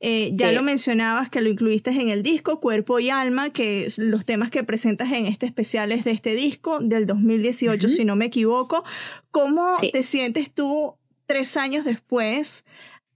Eh, 0.00 0.30
ya 0.34 0.52
lo 0.52 0.62
mencionabas 0.62 1.30
que 1.30 1.40
lo 1.40 1.48
incluiste 1.48 1.90
en 1.90 2.08
el 2.08 2.22
disco 2.22 2.60
Cuerpo 2.60 2.98
y 2.98 3.08
Alma, 3.10 3.50
que 3.50 3.88
los 3.96 4.24
temas 4.26 4.50
que 4.50 4.64
presentas 4.64 5.12
en 5.12 5.26
este 5.26 5.46
especial 5.46 5.92
es 5.92 6.04
de 6.04 6.10
este 6.10 6.34
disco 6.34 6.80
del 6.80 7.06
2018, 7.06 7.88
si 7.88 8.04
no 8.04 8.16
me 8.16 8.26
equivoco. 8.26 8.84
¿Cómo 9.30 9.70
te 9.92 10.02
sientes 10.02 10.52
tú 10.52 10.96
tres 11.26 11.56
años 11.56 11.84
después 11.84 12.64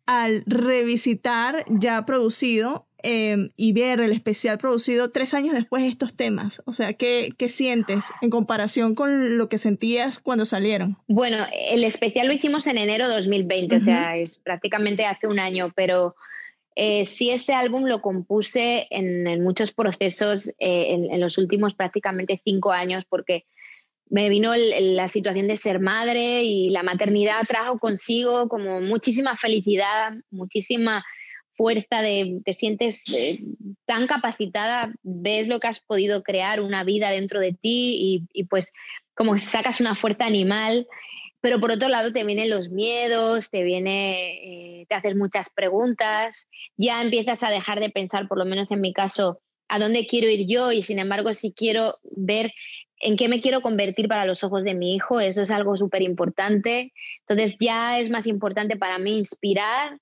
al 0.06 0.42
revisitar 0.46 1.66
ya 1.68 2.06
producido 2.06 2.87
Em, 3.04 3.50
y 3.56 3.72
ver 3.72 4.00
el 4.00 4.10
especial 4.10 4.58
producido 4.58 5.12
tres 5.12 5.32
años 5.32 5.54
después 5.54 5.84
de 5.84 5.88
estos 5.88 6.14
temas? 6.14 6.60
O 6.64 6.72
sea, 6.72 6.94
¿qué, 6.94 7.32
¿qué, 7.38 7.48
sientes 7.48 8.06
en 8.22 8.30
comparación 8.30 8.96
con 8.96 9.38
lo 9.38 9.48
que 9.48 9.56
sentías 9.56 10.18
cuando 10.18 10.44
salieron? 10.44 10.96
Bueno, 11.06 11.38
el 11.52 11.84
especial 11.84 12.26
lo 12.26 12.32
hicimos 12.32 12.66
en 12.66 12.76
enero 12.76 13.08
de 13.08 13.14
2020, 13.14 13.76
o 13.76 13.80
sea, 13.80 14.16
es 14.16 14.38
prácticamente 14.38 15.06
hace 15.06 15.28
un 15.28 15.38
año, 15.38 15.72
pero 15.76 16.16
eh, 16.74 17.04
sí 17.04 17.30
este 17.30 17.52
álbum 17.52 17.84
lo 17.84 18.02
compuse 18.02 18.88
en, 18.90 19.44
muchos 19.44 19.72
procesos 19.72 20.48
eh, 20.58 20.88
en, 20.90 21.20
los 21.20 21.38
últimos 21.38 21.74
prácticamente 21.74 22.40
cinco 22.42 22.72
años, 22.72 23.04
porque 23.08 23.44
me 24.10 24.28
vino 24.28 24.54
la 24.56 25.06
situación 25.06 25.46
de 25.46 25.56
ser 25.56 25.78
madre 25.78 26.42
y 26.42 26.70
la 26.70 26.82
maternidad 26.82 27.46
trajo 27.46 27.78
consigo 27.78 28.48
como 28.48 28.80
muchísima 28.80 29.36
felicidad, 29.36 30.14
muchísima 30.30 31.04
fuerza, 31.58 32.00
de, 32.00 32.40
te 32.44 32.52
sientes 32.52 33.02
eh, 33.12 33.40
tan 33.84 34.06
capacitada, 34.06 34.92
ves 35.02 35.48
lo 35.48 35.58
que 35.58 35.66
has 35.66 35.80
podido 35.80 36.22
crear, 36.22 36.60
una 36.60 36.84
vida 36.84 37.10
dentro 37.10 37.40
de 37.40 37.52
ti 37.52 38.28
y, 38.32 38.44
pues 38.44 38.72
como 39.14 39.36
sacas 39.36 39.80
una 39.80 39.96
fuerza 39.96 40.24
animal, 40.24 40.86
pero 41.40 41.58
por 41.58 41.72
otro 41.72 41.88
lado 41.88 42.12
te 42.12 42.24
vienen 42.24 42.48
los 42.48 42.70
miedos, 42.70 43.50
te 43.50 43.64
viene, 43.64 44.82
eh, 44.82 44.86
te 44.88 44.94
haces 44.94 45.16
muchas 45.16 45.50
preguntas, 45.50 46.46
ya 46.76 47.02
empiezas 47.02 47.42
a 47.42 47.50
dejar 47.50 47.80
de 47.80 47.90
pensar, 47.90 48.28
por 48.28 48.38
lo 48.38 48.44
menos 48.44 48.70
en 48.70 48.80
mi 48.80 48.92
caso, 48.92 49.40
a 49.68 49.80
dónde 49.80 50.06
quiero 50.06 50.28
ir 50.28 50.46
yo 50.46 50.70
y 50.70 50.82
sin 50.82 51.00
embargo 51.00 51.34
si 51.34 51.52
quiero 51.52 51.96
ver 52.04 52.52
en 53.00 53.16
qué 53.16 53.28
me 53.28 53.40
quiero 53.40 53.62
convertir 53.62 54.06
para 54.06 54.24
los 54.26 54.44
ojos 54.44 54.62
de 54.62 54.74
mi 54.74 54.94
hijo, 54.94 55.20
eso 55.20 55.42
es 55.42 55.50
algo 55.50 55.76
súper 55.76 56.02
importante. 56.02 56.92
Entonces 57.20 57.56
ya 57.58 57.98
es 57.98 58.10
más 58.10 58.26
importante 58.26 58.76
para 58.76 58.98
mí 58.98 59.18
inspirar 59.18 59.98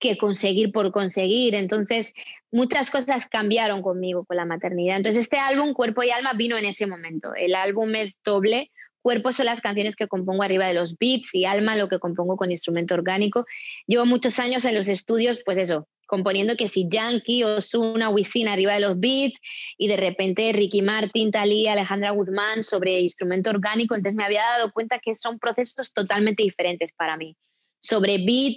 que 0.00 0.18
conseguir 0.18 0.72
por 0.72 0.90
conseguir. 0.90 1.54
Entonces, 1.54 2.14
muchas 2.50 2.90
cosas 2.90 3.28
cambiaron 3.28 3.82
conmigo 3.82 4.24
con 4.24 4.36
la 4.36 4.46
maternidad. 4.46 4.96
Entonces, 4.96 5.22
este 5.22 5.38
álbum, 5.38 5.74
Cuerpo 5.74 6.02
y 6.02 6.10
Alma, 6.10 6.32
vino 6.32 6.58
en 6.58 6.64
ese 6.64 6.86
momento. 6.86 7.34
El 7.34 7.54
álbum 7.54 7.94
es 7.94 8.18
doble. 8.24 8.72
Cuerpo 9.02 9.32
son 9.32 9.46
las 9.46 9.60
canciones 9.60 9.96
que 9.96 10.08
compongo 10.08 10.42
arriba 10.42 10.66
de 10.66 10.74
los 10.74 10.98
beats 10.98 11.34
y 11.34 11.44
Alma 11.44 11.76
lo 11.76 11.88
que 11.88 11.98
compongo 11.98 12.36
con 12.36 12.50
instrumento 12.50 12.94
orgánico. 12.94 13.46
Llevo 13.86 14.04
muchos 14.04 14.38
años 14.38 14.64
en 14.64 14.74
los 14.74 14.88
estudios, 14.88 15.40
pues 15.44 15.56
eso, 15.56 15.86
componiendo 16.06 16.56
que 16.56 16.68
si 16.68 16.86
Yankee, 16.90 17.44
Osuna, 17.44 18.10
Wisin 18.10 18.48
arriba 18.48 18.74
de 18.74 18.80
los 18.80 18.98
beats 18.98 19.38
y 19.78 19.88
de 19.88 19.96
repente 19.96 20.52
Ricky 20.52 20.82
Martin, 20.82 21.30
Talía, 21.30 21.72
Alejandra 21.72 22.10
Guzmán 22.10 22.62
sobre 22.62 23.00
instrumento 23.00 23.48
orgánico. 23.48 23.94
Entonces 23.94 24.16
me 24.16 24.24
había 24.24 24.42
dado 24.42 24.72
cuenta 24.72 24.98
que 24.98 25.14
son 25.14 25.38
procesos 25.38 25.94
totalmente 25.94 26.42
diferentes 26.42 26.92
para 26.92 27.16
mí. 27.16 27.36
Sobre 27.78 28.18
beat 28.18 28.56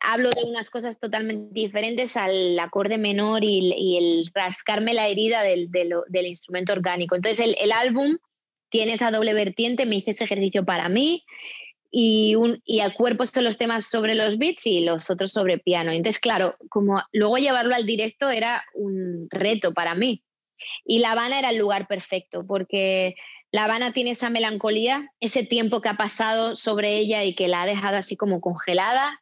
hablo 0.00 0.30
de 0.30 0.44
unas 0.44 0.70
cosas 0.70 0.98
totalmente 0.98 1.52
diferentes 1.52 2.16
al 2.16 2.58
acorde 2.58 2.98
menor 2.98 3.44
y, 3.44 3.96
el 3.96 4.30
rascarme 4.34 4.94
la 4.94 5.08
herida 5.08 5.42
del, 5.42 5.68
instrumento 6.26 6.72
orgánico. 6.72 7.16
Entonces 7.16 7.54
el, 7.58 7.72
álbum 7.72 8.18
tiene 8.68 8.94
esa 8.94 9.10
doble 9.10 9.34
vertiente, 9.34 9.86
me 9.86 9.96
hice 9.96 10.10
ese 10.10 10.24
ejercicio 10.24 10.64
para 10.64 10.88
mí 10.88 11.24
y, 11.90 12.34
un, 12.34 12.60
y 12.64 12.80
al 12.80 12.94
cuerpo 12.94 13.24
son 13.26 13.44
los 13.44 13.58
temas 13.58 13.86
sobre 13.86 14.14
los 14.14 14.38
beats 14.38 14.66
y 14.66 14.80
los 14.80 15.08
otros 15.10 15.32
sobre 15.32 15.58
piano. 15.58 15.92
Entonces, 15.92 16.20
claro, 16.20 16.56
como 16.68 17.02
luego 17.12 17.38
llevarlo 17.38 17.74
al 17.74 17.86
directo 17.86 18.30
era 18.30 18.64
un 18.74 19.28
reto 19.30 19.72
para 19.72 19.94
mí. 19.94 20.22
Y 20.84 20.98
La 20.98 21.12
Habana 21.12 21.38
era 21.38 21.50
el 21.50 21.58
lugar 21.58 21.86
perfecto 21.86 22.44
porque 22.46 23.14
La 23.56 23.64
Habana 23.64 23.94
tiene 23.94 24.10
esa 24.10 24.28
melancolía, 24.28 25.10
ese 25.18 25.42
tiempo 25.42 25.80
que 25.80 25.88
ha 25.88 25.96
pasado 25.96 26.56
sobre 26.56 26.98
ella 26.98 27.24
y 27.24 27.34
que 27.34 27.48
la 27.48 27.62
ha 27.62 27.66
dejado 27.66 27.96
así 27.96 28.14
como 28.14 28.42
congelada 28.42 29.18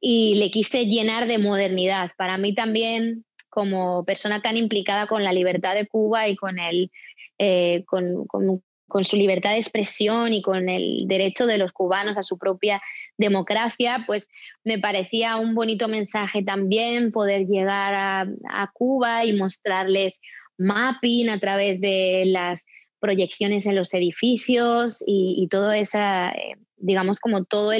y 0.00 0.36
le 0.36 0.52
quise 0.52 0.86
llenar 0.86 1.26
de 1.26 1.38
modernidad. 1.38 2.12
Para 2.16 2.38
mí 2.38 2.54
también, 2.54 3.24
como 3.48 4.04
persona 4.04 4.40
tan 4.40 4.56
implicada 4.56 5.08
con 5.08 5.24
la 5.24 5.32
libertad 5.32 5.74
de 5.74 5.88
Cuba 5.88 6.28
y 6.28 6.36
con, 6.36 6.60
el, 6.60 6.92
eh, 7.38 7.82
con, 7.88 8.24
con, 8.28 9.02
su 9.02 9.16
libertad 9.16 9.50
de 9.50 9.58
expresión 9.58 10.32
y 10.32 10.42
con 10.42 10.68
el 10.68 11.08
derecho 11.08 11.46
de 11.46 11.58
los 11.58 11.72
cubanos 11.72 12.18
a 12.18 12.22
su 12.22 12.38
propia 12.38 12.80
democracia, 13.18 14.04
pues 14.06 14.28
me 14.62 14.78
parecía 14.78 15.38
un 15.38 15.56
bonito 15.56 15.88
mensaje 15.88 16.44
también 16.44 17.10
poder 17.10 17.48
llegar 17.48 17.94
a, 17.94 18.20
a 18.48 18.70
Cuba 18.72 19.24
y 19.24 19.32
mostrarles 19.32 20.20
mapping 20.56 21.30
a 21.30 21.40
través 21.40 21.80
de 21.80 22.24
las 22.26 22.64
proyecciones 23.02 23.66
en 23.66 23.74
los 23.74 23.92
edificios 23.92 25.02
y, 25.04 25.48
todo 25.50 25.72
esa, 25.72 26.30
eh, 26.30 26.54
digamos, 26.76 27.18
como 27.18 27.44
todo 27.44 27.72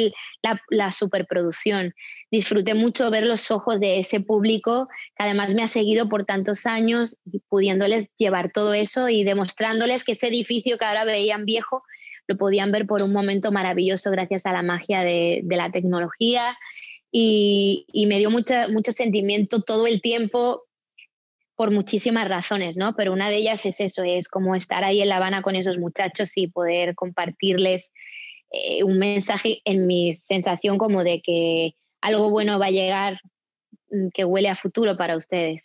la, 0.69 0.93
superproducción. 0.93 1.95
Disfruté 2.31 2.75
mucho 2.75 3.09
ver 3.11 3.25
los 3.25 3.51
ojos 3.53 3.79
de 3.79 4.01
ese 4.01 4.21
público 4.21 4.89
que 5.17 5.25
además 5.25 5.55
me 5.55 5.63
ha 5.63 5.69
seguido 5.69 6.09
por 6.09 6.27
tantos 6.27 6.67
años, 6.67 7.17
pudiéndoles 7.49 8.11
llevar 8.19 8.51
todo 8.53 8.75
eso 8.75 9.09
y 9.09 9.23
demostrándoles 9.23 10.05
que 10.05 10.13
ese 10.13 10.27
edificio 10.27 10.77
que 10.77 10.85
ahora 10.85 11.05
veían 11.05 11.45
viejo 11.45 11.83
lo 12.27 12.37
podían 12.37 12.73
ver 12.73 12.87
por 12.87 13.03
un 13.03 13.13
momento 13.13 13.53
maravilloso 13.53 14.11
gracias 14.11 14.45
a 14.45 14.53
la 14.53 14.63
magia 14.63 15.03
de, 15.03 15.43
la 15.45 15.71
tecnología. 15.71 16.59
Y, 17.13 17.87
y, 17.93 18.07
me 18.07 18.19
dio 18.19 18.31
mucho, 18.31 18.55
mucho 18.71 18.91
sentimiento 18.91 19.63
todo 19.63 19.87
el 19.87 20.01
tiempo 20.01 20.65
por 21.57 21.71
muchísimas 21.71 22.29
razones, 22.29 22.77
¿no? 22.77 22.95
Pero 22.97 23.13
una 23.13 23.29
de 23.29 23.37
ellas 23.37 23.65
es 23.67 23.81
eso, 23.81 24.03
es 24.05 24.29
como 24.29 24.55
estar 24.55 24.85
ahí 24.85 25.03
en 25.03 25.09
La 25.09 25.17
Habana 25.17 25.43
con 25.43 25.57
esos 25.57 25.79
muchachos 25.79 26.33
y 26.37 26.49
poder 26.49 26.95
compartirles 26.95 27.91
eh, 28.51 28.85
un 28.85 28.99
mensaje 28.99 29.61
en 29.65 29.87
mi 29.87 30.15
sensación 30.15 30.79
como 30.79 31.05
de 31.05 31.21
que 31.23 31.75
algo 32.01 32.31
bueno 32.31 32.59
va 32.59 32.67
a 32.67 32.71
llegar 32.71 33.21
mm, 33.91 34.09
que 34.13 34.25
huele 34.25 34.49
a 34.49 34.55
futuro 34.55 34.97
para 34.97 35.17
ustedes. 35.17 35.63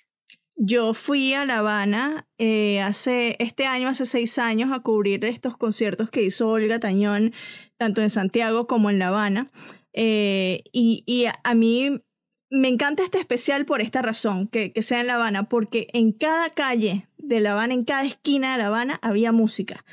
Yo 0.55 0.93
fui 0.93 1.33
a 1.33 1.45
La 1.45 1.59
Habana 1.59 2.27
eh, 2.39 2.81
hace 2.81 3.35
este 3.39 3.65
año, 3.67 3.89
hace 3.89 4.05
seis 4.05 4.39
años, 4.39 4.71
a 4.71 4.79
cubrir 4.79 5.23
estos 5.25 5.55
conciertos 5.55 6.09
que 6.09 6.23
hizo 6.23 6.49
Olga 6.49 6.79
Tañón, 6.79 7.33
tanto 7.77 8.01
en 8.01 8.09
Santiago 8.09 8.65
como 8.65 8.89
en 8.89 8.97
La 8.97 9.09
Habana. 9.09 9.51
Eh, 9.93 10.63
y, 10.71 11.03
y, 11.05 11.25
a 11.25 11.53
mí 11.55 12.01
me 12.49 12.69
encanta 12.69 13.03
este 13.03 13.19
especial 13.19 13.65
por 13.65 13.81
esta 13.81 14.01
razón, 14.01 14.47
que, 14.47 14.71
sea 14.81 15.01
en 15.01 15.07
La 15.07 15.15
Habana, 15.15 15.49
porque 15.49 15.87
en 15.93 16.11
cada 16.11 16.49
calle 16.51 17.07
de 17.17 17.39
La 17.39 17.53
Habana, 17.53 17.73
en 17.73 17.83
cada 17.83 18.05
esquina 18.05 18.53
de 18.53 18.59
La 18.59 18.67
Habana, 18.67 18.99
había 19.01 19.31
música. 19.31 19.83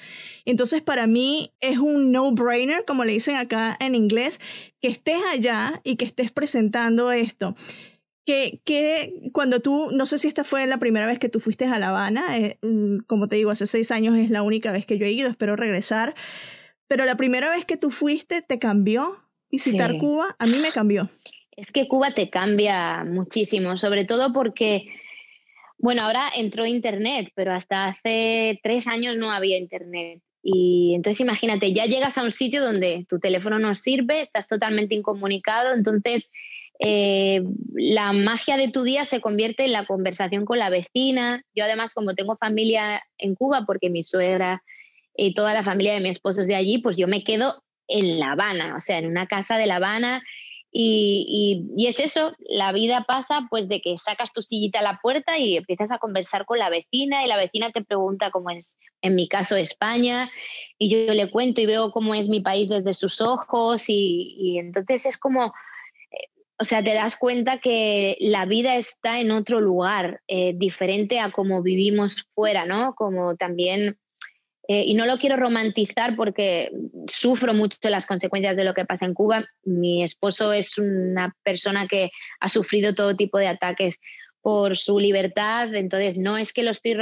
Entonces, 0.44 0.82
para 0.82 1.06
mí 1.06 1.52
es 1.60 1.78
un 1.78 2.12
no-brainer, 2.12 2.84
como 2.86 3.04
le 3.04 3.12
dicen 3.12 3.36
acá 3.36 3.76
en 3.80 3.94
inglés, 3.94 4.40
que 4.80 4.88
estés 4.88 5.20
allá 5.32 5.80
y 5.84 5.96
que 5.96 6.04
estés 6.04 6.30
presentando 6.30 7.10
esto. 7.10 7.56
Que, 8.26 8.60
que 8.64 9.30
cuando 9.32 9.60
tú, 9.60 9.90
no 9.92 10.06
sé 10.06 10.16
si 10.16 10.28
esta 10.28 10.44
fue 10.44 10.66
la 10.66 10.78
primera 10.78 11.06
vez 11.06 11.18
que 11.18 11.28
tú 11.28 11.40
fuiste 11.40 11.66
a 11.66 11.78
La 11.78 11.88
Habana, 11.88 12.38
eh, 12.38 12.58
mm, 12.62 13.00
como 13.06 13.28
te 13.28 13.36
digo, 13.36 13.50
hace 13.50 13.66
seis 13.66 13.90
años 13.90 14.16
es 14.16 14.30
la 14.30 14.42
única 14.42 14.72
vez 14.72 14.86
que 14.86 14.96
yo 14.96 15.04
he 15.04 15.12
ido, 15.12 15.28
espero 15.28 15.56
regresar, 15.56 16.14
pero 16.86 17.04
la 17.04 17.16
primera 17.16 17.50
vez 17.50 17.64
que 17.64 17.76
tú 17.76 17.90
fuiste 17.90 18.40
te 18.40 18.58
cambió 18.58 19.24
visitar 19.50 19.98
Cuba, 19.98 20.36
a 20.38 20.46
mí 20.46 20.58
me 20.58 20.72
cambió. 20.72 21.10
Es 21.56 21.70
que 21.70 21.88
Cuba 21.88 22.12
te 22.14 22.30
cambia 22.30 23.04
muchísimo, 23.04 23.76
sobre 23.76 24.04
todo 24.04 24.32
porque, 24.32 24.88
bueno, 25.78 26.02
ahora 26.02 26.28
entró 26.36 26.66
Internet, 26.66 27.30
pero 27.34 27.52
hasta 27.52 27.86
hace 27.86 28.60
tres 28.62 28.86
años 28.86 29.16
no 29.16 29.30
había 29.30 29.58
Internet. 29.58 30.20
Y 30.42 30.94
entonces 30.94 31.20
imagínate, 31.20 31.72
ya 31.72 31.86
llegas 31.86 32.18
a 32.18 32.22
un 32.22 32.30
sitio 32.30 32.62
donde 32.62 33.06
tu 33.08 33.18
teléfono 33.18 33.58
no 33.58 33.74
sirve, 33.74 34.20
estás 34.20 34.46
totalmente 34.46 34.94
incomunicado, 34.94 35.72
entonces 35.72 36.30
eh, 36.80 37.42
la 37.72 38.12
magia 38.12 38.56
de 38.56 38.70
tu 38.70 38.82
día 38.82 39.04
se 39.04 39.20
convierte 39.20 39.64
en 39.64 39.72
la 39.72 39.86
conversación 39.86 40.44
con 40.44 40.58
la 40.58 40.70
vecina. 40.70 41.44
Yo 41.54 41.64
además, 41.64 41.94
como 41.94 42.14
tengo 42.14 42.36
familia 42.36 43.02
en 43.16 43.34
Cuba, 43.34 43.64
porque 43.66 43.90
mi 43.90 44.02
suegra 44.02 44.62
y 45.16 45.34
toda 45.34 45.54
la 45.54 45.62
familia 45.62 45.94
de 45.94 46.00
mi 46.00 46.10
esposo 46.10 46.40
es 46.40 46.46
de 46.46 46.56
allí, 46.56 46.78
pues 46.78 46.96
yo 46.96 47.06
me 47.06 47.22
quedo 47.24 47.62
en 47.86 48.18
La 48.18 48.32
Habana, 48.32 48.74
o 48.76 48.80
sea, 48.80 48.98
en 48.98 49.06
una 49.06 49.26
casa 49.26 49.56
de 49.56 49.66
La 49.66 49.76
Habana 49.76 50.22
y, 50.76 51.68
y, 51.76 51.86
es 51.86 52.00
eso, 52.00 52.32
la 52.48 52.72
vida 52.72 53.04
pasa 53.06 53.46
pues 53.48 53.68
de 53.68 53.80
que 53.80 53.96
sacas 53.96 54.32
tu 54.32 54.42
sillita 54.42 54.80
a 54.80 54.82
la 54.82 54.98
puerta 55.00 55.38
y 55.38 55.56
empiezas 55.56 55.92
a 55.92 55.98
conversar 55.98 56.46
con 56.46 56.58
la 56.58 56.68
vecina 56.68 57.24
y 57.24 57.28
la 57.28 57.36
vecina 57.36 57.70
te 57.70 57.84
pregunta 57.84 58.32
cómo 58.32 58.50
es, 58.50 58.76
en 59.00 59.14
mi 59.14 59.28
caso, 59.28 59.54
España, 59.54 60.28
y 60.76 60.88
yo, 60.88 61.14
le 61.14 61.30
cuento 61.30 61.60
y 61.60 61.66
veo 61.66 61.92
cómo 61.92 62.16
es 62.16 62.28
mi 62.28 62.40
país 62.40 62.68
desde 62.68 62.92
sus 62.92 63.20
ojos 63.20 63.84
y, 63.86 64.58
entonces 64.58 65.06
es 65.06 65.16
como, 65.16 65.54
eh, 66.10 66.26
o 66.58 66.64
sea, 66.64 66.82
te 66.82 66.92
das 66.92 67.16
cuenta 67.16 67.60
que 67.60 68.16
la 68.18 68.44
vida 68.44 68.74
está 68.74 69.20
en 69.20 69.30
otro 69.30 69.60
lugar, 69.60 70.22
eh, 70.26 70.54
diferente 70.56 71.20
a 71.20 71.30
como 71.30 71.62
vivimos 71.62 72.26
fuera, 72.34 72.66
¿no? 72.66 72.96
Como 72.96 73.36
también 73.36 73.96
eh, 74.66 74.84
y 74.86 74.94
no 74.94 75.04
lo 75.04 75.18
quiero 75.18 75.36
romantizar 75.36 76.16
porque 76.16 76.70
sufro 77.06 77.52
mucho 77.52 77.76
las 77.82 78.06
consecuencias 78.06 78.56
de 78.56 78.64
lo 78.64 78.72
que 78.72 78.86
pasa 78.86 79.04
en 79.04 79.12
Cuba. 79.12 79.44
Mi 79.62 80.02
esposo 80.02 80.52
es 80.54 80.78
una 80.78 81.36
persona 81.42 81.86
que 81.86 82.10
ha 82.40 82.48
sufrido 82.48 82.94
todo 82.94 83.14
tipo 83.14 83.38
de 83.38 83.48
ataques 83.48 83.96
por 84.40 84.76
su 84.76 84.98
libertad, 84.98 85.74
entonces 85.74 86.18
no 86.18 86.36
es 86.36 86.52
que 86.52 86.62
lo 86.62 86.70
estoy 86.70 86.94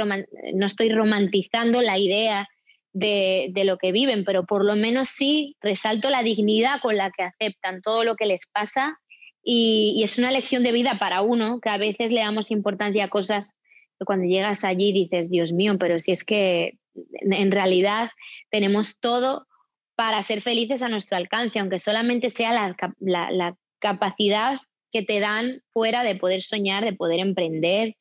no 0.53 0.65
estoy 0.65 0.89
romantizando 0.89 1.81
la 1.81 1.97
idea 1.97 2.47
de, 2.93 3.51
lo 3.65 3.77
que 3.77 3.91
viven, 3.91 4.23
pero 4.23 4.45
por 4.45 4.63
lo 4.63 4.75
menos 4.75 5.09
sí 5.09 5.57
resalto 5.61 6.09
la 6.09 6.23
dignidad 6.23 6.79
con 6.81 6.95
la 6.95 7.11
que 7.11 7.23
aceptan 7.23 7.81
todo 7.81 8.03
lo 8.03 8.15
que 8.15 8.27
les 8.27 8.45
pasa 8.45 8.97
y, 9.43 9.93
y 9.97 10.03
es 10.03 10.17
una 10.17 10.31
lección 10.31 10.63
de 10.63 10.71
vida 10.71 10.97
para 10.99 11.21
uno 11.21 11.59
que 11.59 11.69
a 11.69 11.77
veces 11.77 12.11
le 12.11 12.21
damos 12.21 12.49
importancia 12.49 13.05
a 13.05 13.09
cosas 13.09 13.53
que 13.99 14.05
cuando 14.05 14.25
llegas 14.25 14.63
allí 14.63 14.93
dices, 14.93 15.29
Dios 15.29 15.51
mío, 15.51 15.75
pero 15.77 15.99
si 15.99 16.11
es 16.13 16.23
que 16.23 16.77
en 16.93 17.51
realidad 17.51 18.11
tenemos 18.49 18.99
todo 18.99 19.47
para 19.95 20.21
ser 20.21 20.41
felices 20.41 20.81
a 20.81 20.89
nuestro 20.89 21.17
alcance, 21.17 21.59
aunque 21.59 21.79
solamente 21.79 22.29
sea 22.29 22.75
la, 22.99 23.55
capacidad 23.79 24.61
que 24.93 25.03
te 25.03 25.19
dan 25.19 25.61
fuera 25.73 26.03
de 26.03 26.15
poder 26.15 26.41
soñar, 26.41 26.85
de 26.85 26.93
poder 26.93 27.19
emprender 27.19 27.97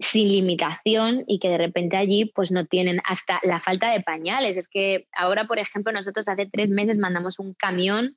sin 0.00 0.28
limitación 0.28 1.24
y 1.26 1.38
que 1.40 1.50
de 1.50 1.58
repente 1.58 1.98
allí 1.98 2.24
pues 2.34 2.50
no 2.50 2.64
tienen 2.64 3.02
hasta 3.04 3.38
la 3.42 3.60
falta 3.60 3.92
de 3.92 4.00
pañales. 4.00 4.56
Es 4.56 4.66
que 4.66 5.06
ahora, 5.12 5.44
por 5.44 5.58
ejemplo, 5.58 5.92
nosotros 5.92 6.26
hace 6.26 6.46
tres 6.46 6.70
meses 6.70 6.96
mandamos 6.96 7.38
un 7.38 7.52
camión 7.52 8.16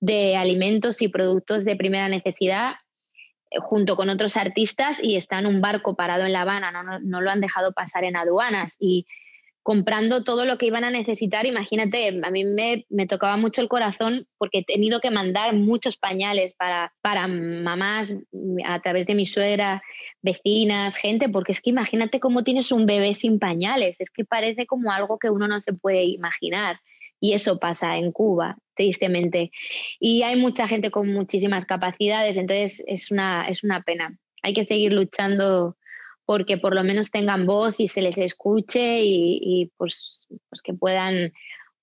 de 0.00 0.36
alimentos 0.36 1.00
y 1.00 1.08
productos 1.08 1.64
de 1.64 1.76
primera 1.76 2.10
necesidad 2.10 2.74
eh, 3.50 3.56
junto 3.60 3.96
con 3.96 4.10
otros 4.10 4.36
artistas 4.36 4.98
y 5.02 5.16
está 5.16 5.38
en 5.38 5.46
un 5.46 5.62
barco 5.62 5.96
parado 5.96 6.24
en 6.24 6.34
La 6.34 6.42
Habana, 6.42 6.70
no, 6.70 7.00
no 7.00 7.20
lo 7.22 7.30
han 7.30 7.40
dejado 7.40 7.72
pasar 7.72 8.04
en 8.04 8.16
aduanas 8.16 8.76
y 8.78 9.06
comprando 9.68 10.24
todo 10.24 10.46
lo 10.46 10.56
que 10.56 10.64
iban 10.64 10.84
a 10.84 10.90
necesitar. 10.90 11.44
Imagínate, 11.44 12.08
a 12.22 12.30
mí 12.30 12.42
me, 12.42 13.06
tocaba 13.06 13.36
mucho 13.36 13.60
el 13.60 13.68
corazón 13.68 14.24
porque 14.38 14.60
he 14.60 14.64
tenido 14.64 14.98
que 14.98 15.10
mandar 15.10 15.54
muchos 15.54 15.98
pañales 15.98 16.54
para, 16.54 16.94
para 17.02 17.28
mamás 17.28 18.16
a 18.64 18.80
través 18.80 19.04
de 19.06 19.14
mi 19.14 19.26
suegra, 19.26 19.82
vecinas, 20.22 20.96
gente, 20.96 21.28
porque 21.28 21.52
es 21.52 21.60
que 21.60 21.68
imagínate 21.68 22.18
cómo 22.18 22.44
tienes 22.44 22.72
un 22.72 22.86
bebé 22.86 23.12
sin 23.12 23.38
pañales, 23.38 23.96
es 23.98 24.08
que 24.08 24.24
parece 24.24 24.64
como 24.64 24.90
algo 24.90 25.18
que 25.18 25.28
uno 25.28 25.46
no 25.46 25.60
se 25.60 25.74
puede 25.74 26.02
imaginar. 26.04 26.80
Y 27.20 27.34
eso 27.34 27.58
pasa 27.58 27.98
en 27.98 28.10
Cuba, 28.10 28.56
tristemente. 28.74 29.50
Y 30.00 30.22
hay 30.22 30.40
mucha 30.40 30.66
gente 30.66 30.90
con 30.90 31.12
muchísimas 31.12 31.66
capacidades, 31.66 32.38
entonces 32.38 32.82
es 32.86 33.10
una, 33.10 33.46
es 33.46 33.62
una 33.64 33.82
pena. 33.82 34.16
Hay 34.42 34.54
que 34.54 34.64
seguir 34.64 34.94
luchando 34.94 35.76
porque 36.28 36.58
por 36.58 36.74
lo 36.74 36.84
menos 36.84 37.10
tengan 37.10 37.46
voz 37.46 37.80
y 37.80 37.88
se 37.88 38.02
les 38.02 38.18
escuche 38.18 39.00
y, 39.02 39.72
pues, 39.78 40.26
pues, 40.50 40.60
que 40.60 40.74
puedan, 40.74 41.32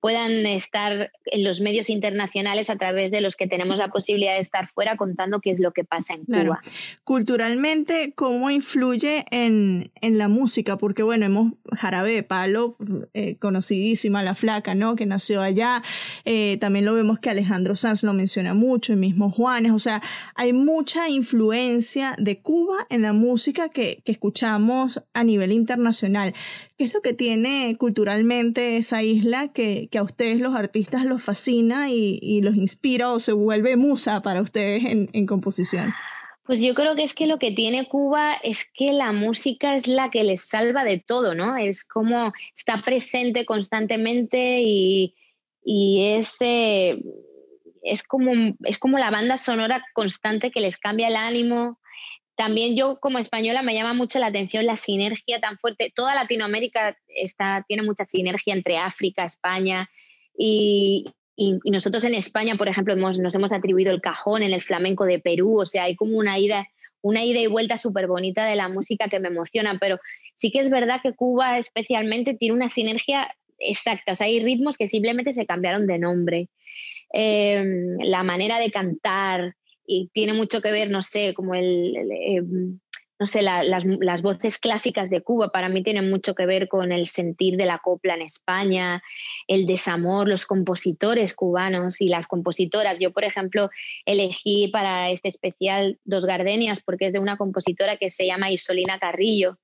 puedan 0.06 0.46
estar 0.46 1.12
en 1.26 1.44
los 1.44 1.62
medios 1.62 1.90
internacionales 1.90 2.70
a 2.70 2.76
través 2.76 3.10
de 3.10 3.22
los 3.22 3.36
que 3.36 3.48
tenemos 3.48 3.80
la 3.80 3.88
posibilidad 3.88 4.36
de 4.36 4.40
estar 4.40 4.68
fuera 4.68 4.98
contando 4.98 5.42
qué 5.42 5.50
es 5.50 5.60
lo 5.60 5.72
que 5.72 5.84
pasa 5.84 6.14
en 6.14 6.26
Cuba. 6.26 6.62
Culturalmente, 7.04 8.14
¿cómo 8.14 8.52
influye 8.52 9.26
en, 9.32 9.90
la 10.04 10.28
música? 10.28 10.78
Porque 10.78 11.02
bueno, 11.02 11.26
hemos 11.26 11.54
Jarabe 11.72 12.22
Palo, 12.22 12.78
eh, 13.16 13.38
conocidísima, 13.38 14.22
La 14.22 14.36
Flaca, 14.36 14.76
¿no? 14.76 14.96
Que 14.96 15.08
nació 15.08 15.42
allá. 15.42 15.82
Eh, 16.24 16.58
también 16.58 16.86
lo 16.86 16.94
vemos 16.94 17.18
que 17.18 17.32
Alejandro 17.32 17.76
Sanz 17.76 18.04
lo 18.04 18.14
menciona 18.14 18.54
mucho, 18.54 18.94
el 18.94 19.00
mismo 19.00 19.32
Juanes. 19.32 19.72
O 19.72 19.80
sea, 19.80 20.04
hay 20.36 20.54
mucha 20.54 21.10
influencia 21.10 22.14
de 22.20 22.38
Cuba 22.38 22.86
en 22.92 23.02
la 23.02 23.14
música 23.14 23.70
que, 23.70 24.04
que 24.06 24.12
escuchamos 24.12 25.02
a 25.16 25.24
nivel 25.24 25.52
internacional. 25.52 26.36
¿Qué 26.78 26.84
es 26.84 26.94
lo 26.94 27.02
que 27.02 27.14
tiene 27.14 27.78
culturalmente 27.80 28.76
esa 28.76 29.02
isla 29.02 29.48
que, 29.54 29.88
a 29.98 30.04
ustedes 30.04 30.40
los 30.40 30.56
artistas 30.56 31.06
los 31.06 31.24
fascina 31.24 31.90
y, 31.90 32.42
los 32.42 32.56
inspira 32.56 33.12
o 33.12 33.20
se 33.20 33.32
vuelve 33.32 33.76
musa 33.76 34.22
para 34.22 34.42
ustedes 34.42 34.84
en, 34.86 35.26
composición? 35.26 35.94
Pues 36.44 36.62
yo 36.62 36.76
creo 36.76 36.96
que 36.96 37.04
es 37.04 37.14
que 37.16 37.26
lo 37.26 37.40
que 37.40 37.52
tiene 37.52 37.88
Cuba 37.88 38.36
es 38.36 38.70
que 38.72 38.94
la 38.94 39.12
música 39.12 39.74
es 39.74 39.88
la 39.88 40.12
que 40.12 40.24
les 40.24 40.48
salva 40.48 40.84
de 40.84 41.00
todo, 41.00 41.34
¿no? 41.34 41.58
Es 41.58 41.86
como 41.86 42.32
está 42.56 42.84
presente 42.84 43.46
constantemente 43.46 44.62
y, 44.62 45.16
es, 45.66 46.36
eh, 46.42 47.02
es, 47.82 48.04
como, 48.04 48.32
es 48.64 48.78
como 48.78 49.00
la 49.00 49.10
banda 49.10 49.38
sonora 49.38 49.84
constante 49.94 50.52
que 50.52 50.62
les 50.62 50.78
cambia 50.78 51.08
el 51.08 51.16
ánimo, 51.16 51.80
también 52.36 52.76
yo 52.76 53.00
como 53.00 53.18
española 53.18 53.62
me 53.62 53.74
llama 53.74 53.94
mucho 53.94 54.20
la 54.20 54.28
atención 54.28 54.66
la 54.66 54.76
sinergia 54.76 55.40
tan 55.40 55.58
fuerte. 55.58 55.92
Toda 55.96 56.16
Latinoamérica 56.16 56.98
está, 57.08 57.64
tiene 57.68 57.84
mucha 57.84 58.06
sinergia 58.06 58.54
entre 58.54 58.78
África, 58.78 59.26
España 59.26 59.90
y, 60.38 61.06
nosotros 61.66 62.06
en 62.06 62.14
España, 62.14 62.56
por 62.56 62.70
ejemplo, 62.70 62.94
hemos, 62.94 63.20
nos 63.20 63.36
hemos 63.36 63.52
atribuido 63.52 63.92
el 63.92 64.00
cajón 64.00 64.42
en 64.42 64.54
el 64.54 64.62
flamenco 64.62 65.06
de 65.06 65.20
Perú. 65.20 65.60
O 65.60 65.66
sea, 65.66 65.84
hay 65.84 65.96
como 65.98 66.18
una 66.18 66.40
ida, 66.40 66.66
una 67.02 67.26
ida 67.26 67.42
y 67.42 67.48
vuelta 67.48 67.78
súper 67.78 68.08
bonita 68.08 68.46
de 68.46 68.56
la 68.56 68.70
música 68.70 69.10
que 69.10 69.20
me 69.20 69.28
emociona. 69.28 69.78
Pero 69.78 70.00
sí 70.34 70.50
que 70.50 70.60
es 70.60 70.70
verdad 70.70 71.02
que 71.04 71.14
Cuba 71.14 71.58
especialmente 71.58 72.36
tiene 72.36 72.56
una 72.56 72.70
sinergia 72.70 73.36
exacta. 73.60 74.14
O 74.14 74.16
sea, 74.16 74.28
hay 74.28 74.42
ritmos 74.42 74.78
que 74.78 74.88
simplemente 74.88 75.34
se 75.34 75.46
cambiaron 75.46 75.88
de 75.88 76.00
nombre. 76.00 76.48
Em, 77.12 77.98
la 78.00 78.24
manera 78.24 78.58
de 78.58 78.72
cantar, 78.72 79.56
y 79.86 80.10
tiene 80.14 80.34
mucho 80.34 80.62
que 80.62 80.72
ver, 80.72 80.90
no 80.90 81.02
sé, 81.02 81.34
como 81.34 81.56
el, 81.56 81.96
eh, 81.96 82.42
no 83.18 83.26
sé, 83.26 83.42
las, 83.42 83.66
las, 83.66 84.22
voces 84.22 84.58
clásicas 84.58 85.10
de 85.10 85.22
Cuba 85.22 85.50
para 85.50 85.70
mí 85.70 85.82
tienen 85.84 86.10
mucho 86.10 86.36
que 86.36 86.46
ver 86.46 86.68
con 86.68 86.92
el 86.92 87.08
sentir 87.08 87.56
de 87.56 87.66
la 87.66 87.80
copla 87.80 88.14
en 88.14 88.22
España, 88.22 89.02
el 89.48 89.66
desamor, 89.66 90.28
los 90.28 90.46
compositores 90.46 91.34
cubanos 91.34 92.02
y 92.02 92.10
las 92.10 92.28
compositoras. 92.28 93.00
Yo, 93.00 93.12
por 93.12 93.24
ejemplo, 93.24 93.70
elegí 94.06 94.68
para 94.68 95.12
este 95.12 95.30
especial 95.30 95.98
Dos 96.04 96.26
Gardenias 96.26 96.82
porque 96.82 97.08
es 97.08 97.14
de 97.14 97.20
una 97.20 97.38
compositora 97.38 97.96
que 97.96 98.10
se 98.10 98.26
llama 98.26 98.52
Isolina 98.52 99.00
Carrillo, 99.00 99.60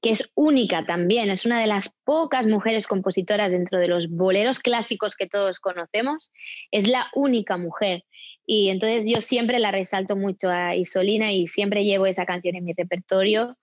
que 0.00 0.10
es 0.10 0.30
única 0.34 0.86
también, 0.86 1.30
es 1.30 1.44
una 1.44 1.60
de 1.60 1.66
las 1.66 1.94
pocas 2.04 2.46
mujeres 2.46 2.86
compositoras 2.86 3.52
dentro 3.52 3.78
de 3.78 3.88
los 3.88 4.08
boleros 4.08 4.60
clásicos 4.60 5.16
que 5.16 5.28
todos 5.28 5.60
conocemos, 5.60 6.30
es 6.70 6.88
la 6.88 7.06
única 7.14 7.56
mujer. 7.56 8.04
Y 8.46 8.70
entonces 8.70 9.04
yo 9.08 9.20
siempre 9.20 9.58
la 9.58 9.70
resalto 9.70 10.16
mucho 10.16 10.50
a 10.50 10.74
Isolina 10.74 11.32
y 11.32 11.46
siempre 11.46 11.84
llevo 11.84 12.06
esa 12.06 12.26
canción 12.26 12.56
en 12.56 12.64
mi 12.64 12.72
repertorio. 12.72 13.56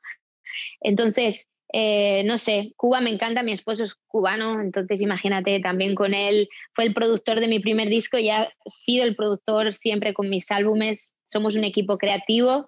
Entonces, 0.81 1.49
eh, 1.71 2.23
no 2.25 2.37
sé, 2.37 2.73
Cuba 2.77 2.99
me 3.01 3.11
encanta, 3.11 3.43
mi 3.43 3.51
esposo 3.51 3.83
es 3.83 3.95
cubano, 4.07 4.59
entonces 4.59 5.01
imagínate 5.01 5.59
también 5.59 5.93
con 5.93 6.13
él, 6.15 6.49
fue 6.73 6.85
el 6.85 6.93
productor 6.95 7.39
de 7.39 7.47
mi 7.47 7.59
primer 7.59 7.89
disco 7.89 8.17
y 8.17 8.29
ha 8.29 8.51
sido 8.65 9.03
el 9.03 9.15
productor 9.15 9.73
siempre 9.75 10.13
con 10.15 10.29
mis 10.29 10.49
álbumes, 10.49 11.13
somos 11.29 11.55
un 11.55 11.63
equipo 11.63 11.97
creativo 11.97 12.67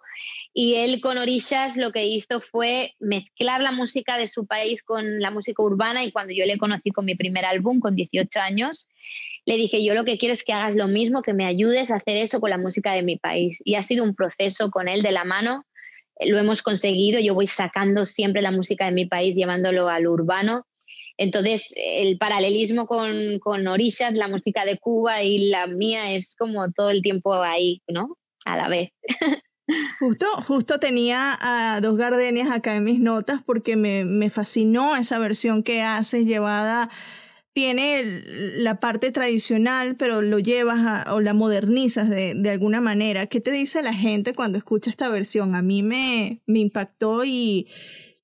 y 0.53 0.75
él 0.75 1.01
con 1.01 1.17
Orillas 1.17 1.77
lo 1.77 1.91
que 1.91 2.05
hizo 2.05 2.41
fue 2.41 2.93
mezclar 2.99 3.61
la 3.61 3.71
música 3.71 4.17
de 4.17 4.27
su 4.27 4.45
país 4.45 4.83
con 4.83 5.19
la 5.19 5.31
música 5.31 5.63
urbana 5.63 6.03
y 6.03 6.11
cuando 6.11 6.33
yo 6.33 6.45
le 6.45 6.57
conocí 6.57 6.91
con 6.91 7.05
mi 7.05 7.15
primer 7.15 7.45
álbum 7.45 7.79
con 7.79 7.95
18 7.95 8.39
años, 8.39 8.87
le 9.45 9.55
dije, 9.55 9.83
yo 9.83 9.95
lo 9.95 10.05
que 10.05 10.17
quiero 10.17 10.33
es 10.33 10.43
que 10.43 10.53
hagas 10.53 10.75
lo 10.75 10.87
mismo, 10.87 11.21
que 11.21 11.33
me 11.33 11.45
ayudes 11.45 11.89
a 11.89 11.95
hacer 11.95 12.17
eso 12.17 12.39
con 12.39 12.49
la 12.49 12.57
música 12.57 12.93
de 12.93 13.01
mi 13.01 13.17
país. 13.17 13.59
Y 13.63 13.75
ha 13.75 13.81
sido 13.81 14.03
un 14.03 14.13
proceso 14.13 14.69
con 14.69 14.87
él 14.87 15.01
de 15.01 15.11
la 15.11 15.23
mano, 15.23 15.65
lo 16.19 16.37
hemos 16.37 16.61
conseguido, 16.61 17.19
yo 17.19 17.33
voy 17.33 17.47
sacando 17.47 18.05
siempre 18.05 18.41
la 18.41 18.51
música 18.51 18.85
de 18.85 18.91
mi 18.91 19.05
país, 19.05 19.35
llevándolo 19.35 19.89
al 19.89 20.05
urbano. 20.05 20.67
Entonces, 21.17 21.73
el 21.75 22.17
paralelismo 22.17 22.85
con, 22.85 23.39
con 23.39 23.67
Orillas, 23.67 24.15
la 24.15 24.27
música 24.27 24.65
de 24.65 24.77
Cuba 24.77 25.23
y 25.23 25.49
la 25.49 25.67
mía 25.67 26.13
es 26.13 26.35
como 26.35 26.71
todo 26.71 26.89
el 26.89 27.01
tiempo 27.01 27.33
ahí, 27.41 27.81
¿no? 27.87 28.17
A 28.45 28.55
la 28.55 28.67
vez. 28.67 28.89
Justo, 29.99 30.25
justo 30.47 30.79
tenía 30.79 31.37
a 31.39 31.79
dos 31.81 31.95
gardenias 31.95 32.49
acá 32.51 32.75
en 32.75 32.83
mis 32.83 32.99
notas 32.99 33.41
porque 33.45 33.77
me, 33.77 34.03
me 34.03 34.29
fascinó 34.29 34.97
esa 34.97 35.17
versión 35.17 35.63
que 35.63 35.81
haces 35.81 36.25
llevada 36.25 36.89
tiene 37.53 38.23
la 38.57 38.79
parte 38.79 39.11
tradicional, 39.11 39.95
pero 39.97 40.21
lo 40.21 40.39
llevas 40.39 41.07
o 41.09 41.19
la 41.19 41.33
modernizas 41.33 42.09
de, 42.09 42.33
de, 42.33 42.49
alguna 42.49 42.79
manera. 42.79 43.25
¿Qué 43.27 43.41
te 43.41 43.51
dice 43.51 43.81
la 43.81 43.93
gente 43.93 44.33
cuando 44.33 44.57
escucha 44.57 44.89
esta 44.89 45.09
versión? 45.09 45.55
A 45.55 45.61
mí 45.61 45.83
me, 45.83 46.41
me 46.45 46.59
impactó 46.59 47.25
y 47.25 47.67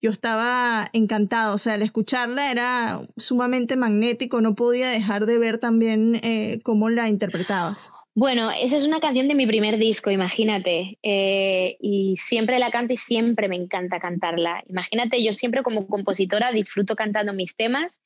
yo 0.01 0.12
estaba 0.12 0.89
encantado. 0.93 1.56
O 1.56 1.58
sea, 1.58 1.73
al 1.73 1.82
escucharla 1.82 2.51
era 2.51 3.01
sumamente 3.17 3.75
magnético, 3.75 4.39
no 4.39 4.56
podía 4.56 4.89
dejar 4.89 5.25
de 5.25 5.38
ver 5.38 5.58
también 5.58 6.19
eh, 6.23 6.62
cómo 6.63 6.89
la 6.89 7.10
interpretabas. 7.10 7.91
Bueno, 8.19 8.49
esa 8.49 8.77
es 8.77 8.88
una 8.88 8.99
canción 8.99 9.27
de 9.27 9.36
mi 9.36 9.45
primer 9.45 9.77
disco, 9.77 10.10
imagínate. 10.10 10.97
Eh, 11.03 11.77
y 11.80 12.15
siempre 12.17 12.58
la 12.58 12.71
canto 12.71 12.93
y 12.93 12.97
siempre 12.97 13.47
me 13.47 13.58
encanta 13.58 13.99
cantarla. 13.99 14.63
Imagínate, 14.67 15.23
yo 15.23 15.34
siempre 15.34 15.62
como 15.62 15.86
compositora 15.86 16.51
disfruto 16.51 16.95
cantando 16.95 17.34
mis 17.34 17.56
temas 17.56 18.01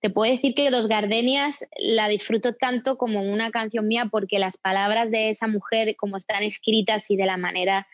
te 0.00 0.08
puedo 0.08 0.32
decir 0.32 0.54
que 0.54 0.70
Dos 0.70 0.88
Gardenias 0.88 1.66
la 1.78 2.08
disfruto 2.08 2.54
tanto 2.54 2.96
como 2.96 3.22
una 3.22 3.50
canción 3.50 3.86
mía 3.86 4.08
porque 4.10 4.38
las 4.38 4.56
palabras 4.56 5.10
de 5.10 5.28
esa 5.28 5.48
mujer, 5.48 5.96
como 5.96 6.16
están 6.16 6.42
escritas 6.42 7.10
y 7.10 7.16
de 7.16 7.26
la 7.26 7.36
manera 7.36 7.86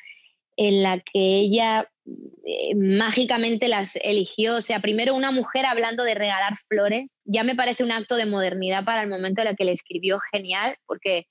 en 0.57 0.85
la 0.85 1.01
que 1.01 1.41
ella 1.41 1.91
eh, 2.47 2.77
mágicamente 2.77 3.67
las 3.67 3.97
eligió. 3.97 4.59
O 4.59 4.63
sea, 4.63 4.81
primero 4.81 5.17
una 5.17 5.33
mujer 5.33 5.67
hablando 5.67 6.05
de 6.05 6.15
regalar 6.15 6.57
flores, 6.69 7.13
ya 7.25 7.43
me 7.43 7.57
parece 7.57 7.83
un 7.83 7.91
acto 7.91 8.15
de 8.15 8.27
modernidad 8.27 8.85
para 8.85 9.03
el 9.03 9.09
momento 9.09 9.43
en 9.43 9.49
el 9.49 9.57
que 9.57 9.65
le 9.65 9.73
escribió 9.73 10.21
genial, 10.33 10.77
porque 10.87 11.27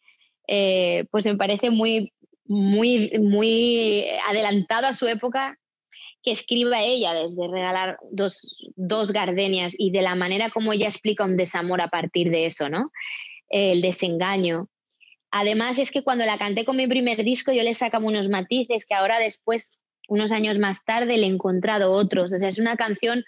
eh, 0.48 1.06
pues 1.12 1.26
me 1.26 1.36
parece 1.36 1.70
muy, 1.70 2.14
muy, 2.46 3.12
muy 3.20 4.06
adelantado 4.28 4.88
a 4.88 4.94
su 4.94 5.08
época 5.08 5.58
que 6.24 6.32
escriba 6.32 6.82
ella 6.82 7.14
desde 7.14 7.48
regalar 7.48 7.98
dos, 8.12 8.58
dos 8.76 9.12
gardenias 9.12 9.76
y 9.78 9.92
de 9.92 10.02
la 10.02 10.16
manera 10.16 10.50
como 10.50 10.74
ella 10.74 10.88
explica 10.88 11.26
un 11.26 11.38
desamor 11.38 11.82
a 11.82 11.90
partir 11.90 12.32
de 12.32 12.46
eso, 12.46 12.70
¿no? 12.70 12.92
El 13.50 13.82
desengaño. 13.82 14.68
Además 15.32 15.78
es 15.78 15.92
que 15.92 16.04
cuando 16.04 16.26
la 16.26 16.38
canté 16.38 16.66
con 16.66 16.78
mi 16.78 16.88
primer 16.88 17.24
disco 17.24 17.52
yo 17.52 17.64
le 17.64 17.74
sacaba 17.74 18.06
unos 18.06 18.30
matices 18.30 18.86
que 18.86 18.96
ahora 18.96 19.20
después, 19.20 19.72
unos 20.08 20.32
años 20.32 20.60
más 20.60 20.84
tarde, 20.86 21.18
le 21.18 21.24
he 21.24 21.30
encontrado 21.30 21.92
otros. 21.92 22.34
O 22.34 22.38
sea, 22.38 22.50
es 22.50 22.60
una 22.60 22.78
canción 22.78 23.24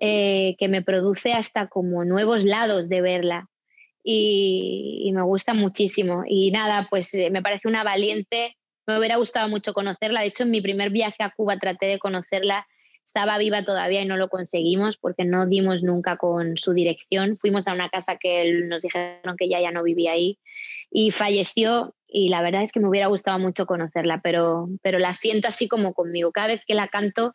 eh, 0.00 0.56
que 0.58 0.68
me 0.68 0.82
produce 0.82 1.32
hasta 1.32 1.68
como 1.68 2.04
nuevos 2.04 2.44
lados 2.44 2.88
de 2.88 3.00
verla. 3.00 3.48
Y, 4.08 5.10
me 5.12 5.22
gusta 5.22 5.54
muchísimo. 5.54 6.22
Y 6.28 6.50
nada, 6.50 6.86
pues 6.90 7.12
eh, 7.14 7.30
me 7.30 7.42
parece 7.42 7.66
una 7.66 7.82
valiente 7.82 8.56
me 8.86 8.98
hubiera 8.98 9.16
gustado 9.16 9.48
mucho 9.48 9.74
conocerla. 9.74 10.20
De 10.20 10.28
hecho, 10.28 10.44
en 10.44 10.50
mi 10.50 10.60
primer 10.60 10.90
viaje 10.90 11.22
a 11.22 11.30
Cuba 11.30 11.58
traté 11.58 11.86
de 11.86 11.98
conocerla. 11.98 12.66
Estaba 13.04 13.38
viva 13.38 13.64
todavía 13.64 14.02
y 14.02 14.06
no 14.06 14.16
lo 14.16 14.28
conseguimos 14.28 14.96
porque 14.96 15.24
no 15.24 15.46
dimos 15.46 15.82
nunca 15.82 16.16
con 16.16 16.56
su 16.56 16.72
dirección. 16.72 17.38
Fuimos 17.38 17.68
a 17.68 17.72
una 17.72 17.88
casa 17.88 18.16
que 18.16 18.62
nos 18.64 18.82
dijeron 18.82 19.36
que 19.36 19.44
ella 19.46 19.60
ya 19.60 19.70
no 19.70 19.82
vivía 19.82 20.12
ahí 20.12 20.38
y 20.90 21.10
falleció 21.12 21.94
y 22.08 22.28
la 22.28 22.42
verdad 22.42 22.62
es 22.62 22.72
que 22.72 22.80
me 22.80 22.88
hubiera 22.88 23.08
gustado 23.08 23.38
mucho 23.38 23.66
conocerla, 23.66 24.20
pero, 24.22 24.68
pero 24.82 24.98
la 24.98 25.12
siento 25.12 25.48
así 25.48 25.68
como 25.68 25.92
conmigo. 25.92 26.32
Cada 26.32 26.48
vez 26.48 26.62
que 26.66 26.74
la 26.74 26.88
canto 26.88 27.32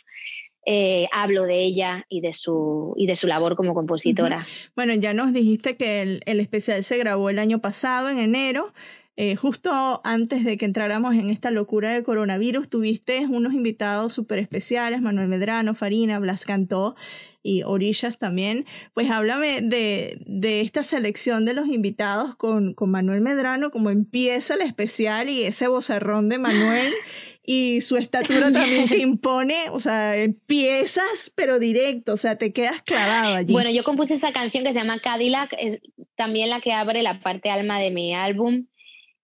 eh, 0.65 1.07
hablo 1.11 1.43
de 1.43 1.61
ella 1.61 2.05
y 2.09 2.21
de 2.21 2.33
su, 2.33 2.93
y 2.97 3.07
de 3.07 3.15
su 3.15 3.27
labor 3.27 3.55
como 3.55 3.73
compositora. 3.73 4.45
Bueno, 4.75 4.93
ya 4.93 5.13
nos 5.13 5.33
dijiste 5.33 5.75
que 5.75 6.01
el, 6.01 6.21
el 6.25 6.39
especial 6.39 6.83
se 6.83 6.97
grabó 6.97 7.29
el 7.29 7.39
año 7.39 7.59
pasado, 7.59 8.09
en 8.09 8.19
enero. 8.19 8.73
Eh, 9.17 9.35
justo 9.35 10.01
antes 10.03 10.45
de 10.45 10.57
que 10.57 10.65
entráramos 10.65 11.15
en 11.15 11.29
esta 11.29 11.51
locura 11.51 11.93
de 11.93 12.01
coronavirus, 12.01 12.69
tuviste 12.69 13.25
unos 13.27 13.53
invitados 13.53 14.13
súper 14.13 14.39
especiales, 14.39 15.01
Manuel 15.01 15.27
Medrano, 15.27 15.75
Farina, 15.75 16.17
Blas 16.17 16.45
Cantó 16.45 16.95
y 17.43 17.63
Orillas 17.63 18.17
también. 18.17 18.65
Pues 18.93 19.11
háblame 19.11 19.61
de, 19.61 20.21
de 20.25 20.61
esta 20.61 20.83
selección 20.83 21.45
de 21.45 21.53
los 21.53 21.67
invitados 21.67 22.35
con, 22.35 22.73
con 22.73 22.89
Manuel 22.89 23.21
Medrano, 23.21 23.69
cómo 23.69 23.89
empieza 23.89 24.53
el 24.53 24.61
especial 24.61 25.29
y 25.29 25.43
ese 25.43 25.67
vocerrón 25.67 26.29
de 26.29 26.39
Manuel 26.39 26.93
y 27.53 27.81
su 27.81 27.97
estatura 27.97 28.49
también 28.49 28.87
te 28.87 28.97
impone, 29.01 29.69
o 29.71 29.79
sea, 29.81 30.15
empiezas 30.15 31.33
pero 31.35 31.59
directo, 31.59 32.13
o 32.13 32.17
sea, 32.17 32.37
te 32.37 32.53
quedas 32.53 32.81
clavado 32.83 33.35
allí. 33.35 33.51
Bueno, 33.51 33.69
yo 33.71 33.83
compuse 33.83 34.13
esa 34.13 34.31
canción 34.31 34.63
que 34.63 34.71
se 34.71 34.79
llama 34.79 35.01
Cadillac, 35.01 35.53
es 35.59 35.81
también 36.15 36.49
la 36.49 36.61
que 36.61 36.71
abre 36.71 37.01
la 37.01 37.19
parte 37.19 37.49
alma 37.49 37.77
de 37.81 37.91
mi 37.91 38.15
álbum 38.15 38.67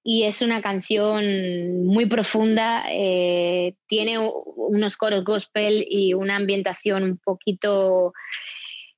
y 0.03 0.23
es 0.23 0.41
una 0.41 0.61
canción 0.61 1.85
muy 1.85 2.07
profunda, 2.07 2.83
eh, 2.91 3.75
tiene 3.87 4.17
unos 4.19 4.97
coros 4.97 5.23
gospel 5.23 5.87
y 5.89 6.13
una 6.13 6.35
ambientación 6.35 7.03
un 7.03 7.17
poquito, 7.19 8.11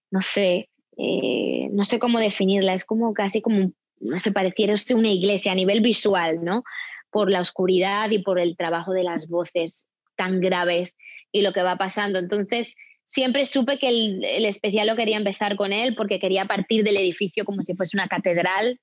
no 0.09 0.21
sé, 0.21 0.69
eh, 0.97 1.67
no 1.71 1.85
sé 1.85 1.99
cómo 1.99 2.17
definirla, 2.17 2.73
es 2.73 2.83
como 2.83 3.13
casi 3.13 3.43
como, 3.43 3.73
no 3.99 4.19
sé, 4.19 4.31
pareciera 4.31 4.73
una 4.95 5.09
iglesia 5.09 5.51
a 5.51 5.55
nivel 5.55 5.81
visual, 5.81 6.43
¿no? 6.43 6.63
Por 7.11 7.29
la 7.31 7.41
oscuridad 7.41 8.09
y 8.11 8.19
por 8.19 8.39
el 8.39 8.55
trabajo 8.55 8.93
de 8.93 9.03
las 9.03 9.27
voces 9.27 9.87
tan 10.15 10.41
graves 10.41 10.95
y 11.31 11.41
lo 11.41 11.53
que 11.53 11.63
va 11.63 11.77
pasando. 11.77 12.19
Entonces, 12.19 12.75
siempre 13.05 13.45
supe 13.45 13.77
que 13.79 13.89
el, 13.89 14.23
el 14.23 14.45
especial 14.45 14.87
lo 14.87 14.95
quería 14.95 15.17
empezar 15.17 15.55
con 15.55 15.73
él 15.73 15.95
porque 15.95 16.19
quería 16.19 16.45
partir 16.45 16.83
del 16.83 16.97
edificio 16.97 17.45
como 17.45 17.63
si 17.63 17.73
fuese 17.73 17.97
una 17.97 18.07
catedral 18.07 18.79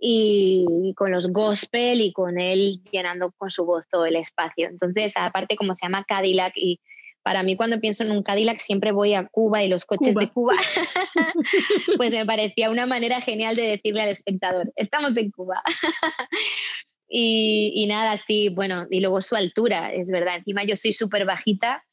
y 0.00 0.94
con 0.96 1.12
los 1.12 1.30
gospel 1.30 2.00
y 2.00 2.12
con 2.12 2.40
él 2.40 2.80
llenando 2.90 3.32
con 3.36 3.50
su 3.50 3.66
voz 3.66 3.86
todo 3.88 4.06
el 4.06 4.16
espacio. 4.16 4.68
Entonces, 4.68 5.12
aparte 5.16 5.56
como 5.56 5.74
se 5.74 5.84
llama 5.84 6.04
Cadillac 6.08 6.54
y 6.56 6.80
para 7.22 7.42
mí 7.42 7.54
cuando 7.54 7.80
pienso 7.80 8.02
en 8.02 8.12
un 8.12 8.22
Cadillac 8.22 8.60
siempre 8.60 8.92
voy 8.92 9.12
a 9.12 9.26
Cuba 9.26 9.62
y 9.62 9.68
los 9.68 9.84
coches 9.84 10.14
de 10.14 10.30
Cuba, 10.30 10.54
pues 11.98 12.12
me 12.12 12.24
parecía 12.24 12.70
una 12.70 12.86
manera 12.86 13.20
genial 13.20 13.56
de 13.56 13.62
decirle 13.62 14.00
al 14.00 14.08
espectador, 14.08 14.72
estamos 14.74 15.14
en 15.18 15.30
Cuba. 15.30 15.62
Y, 17.10 17.72
y 17.74 17.86
nada, 17.86 18.16
sí, 18.16 18.48
bueno, 18.48 18.86
y 18.90 19.00
luego 19.00 19.20
su 19.20 19.36
altura, 19.36 19.92
es 19.92 20.08
verdad, 20.08 20.36
encima 20.36 20.64
yo 20.64 20.76
soy 20.76 20.92
súper 20.92 21.26
bajita, 21.26 21.84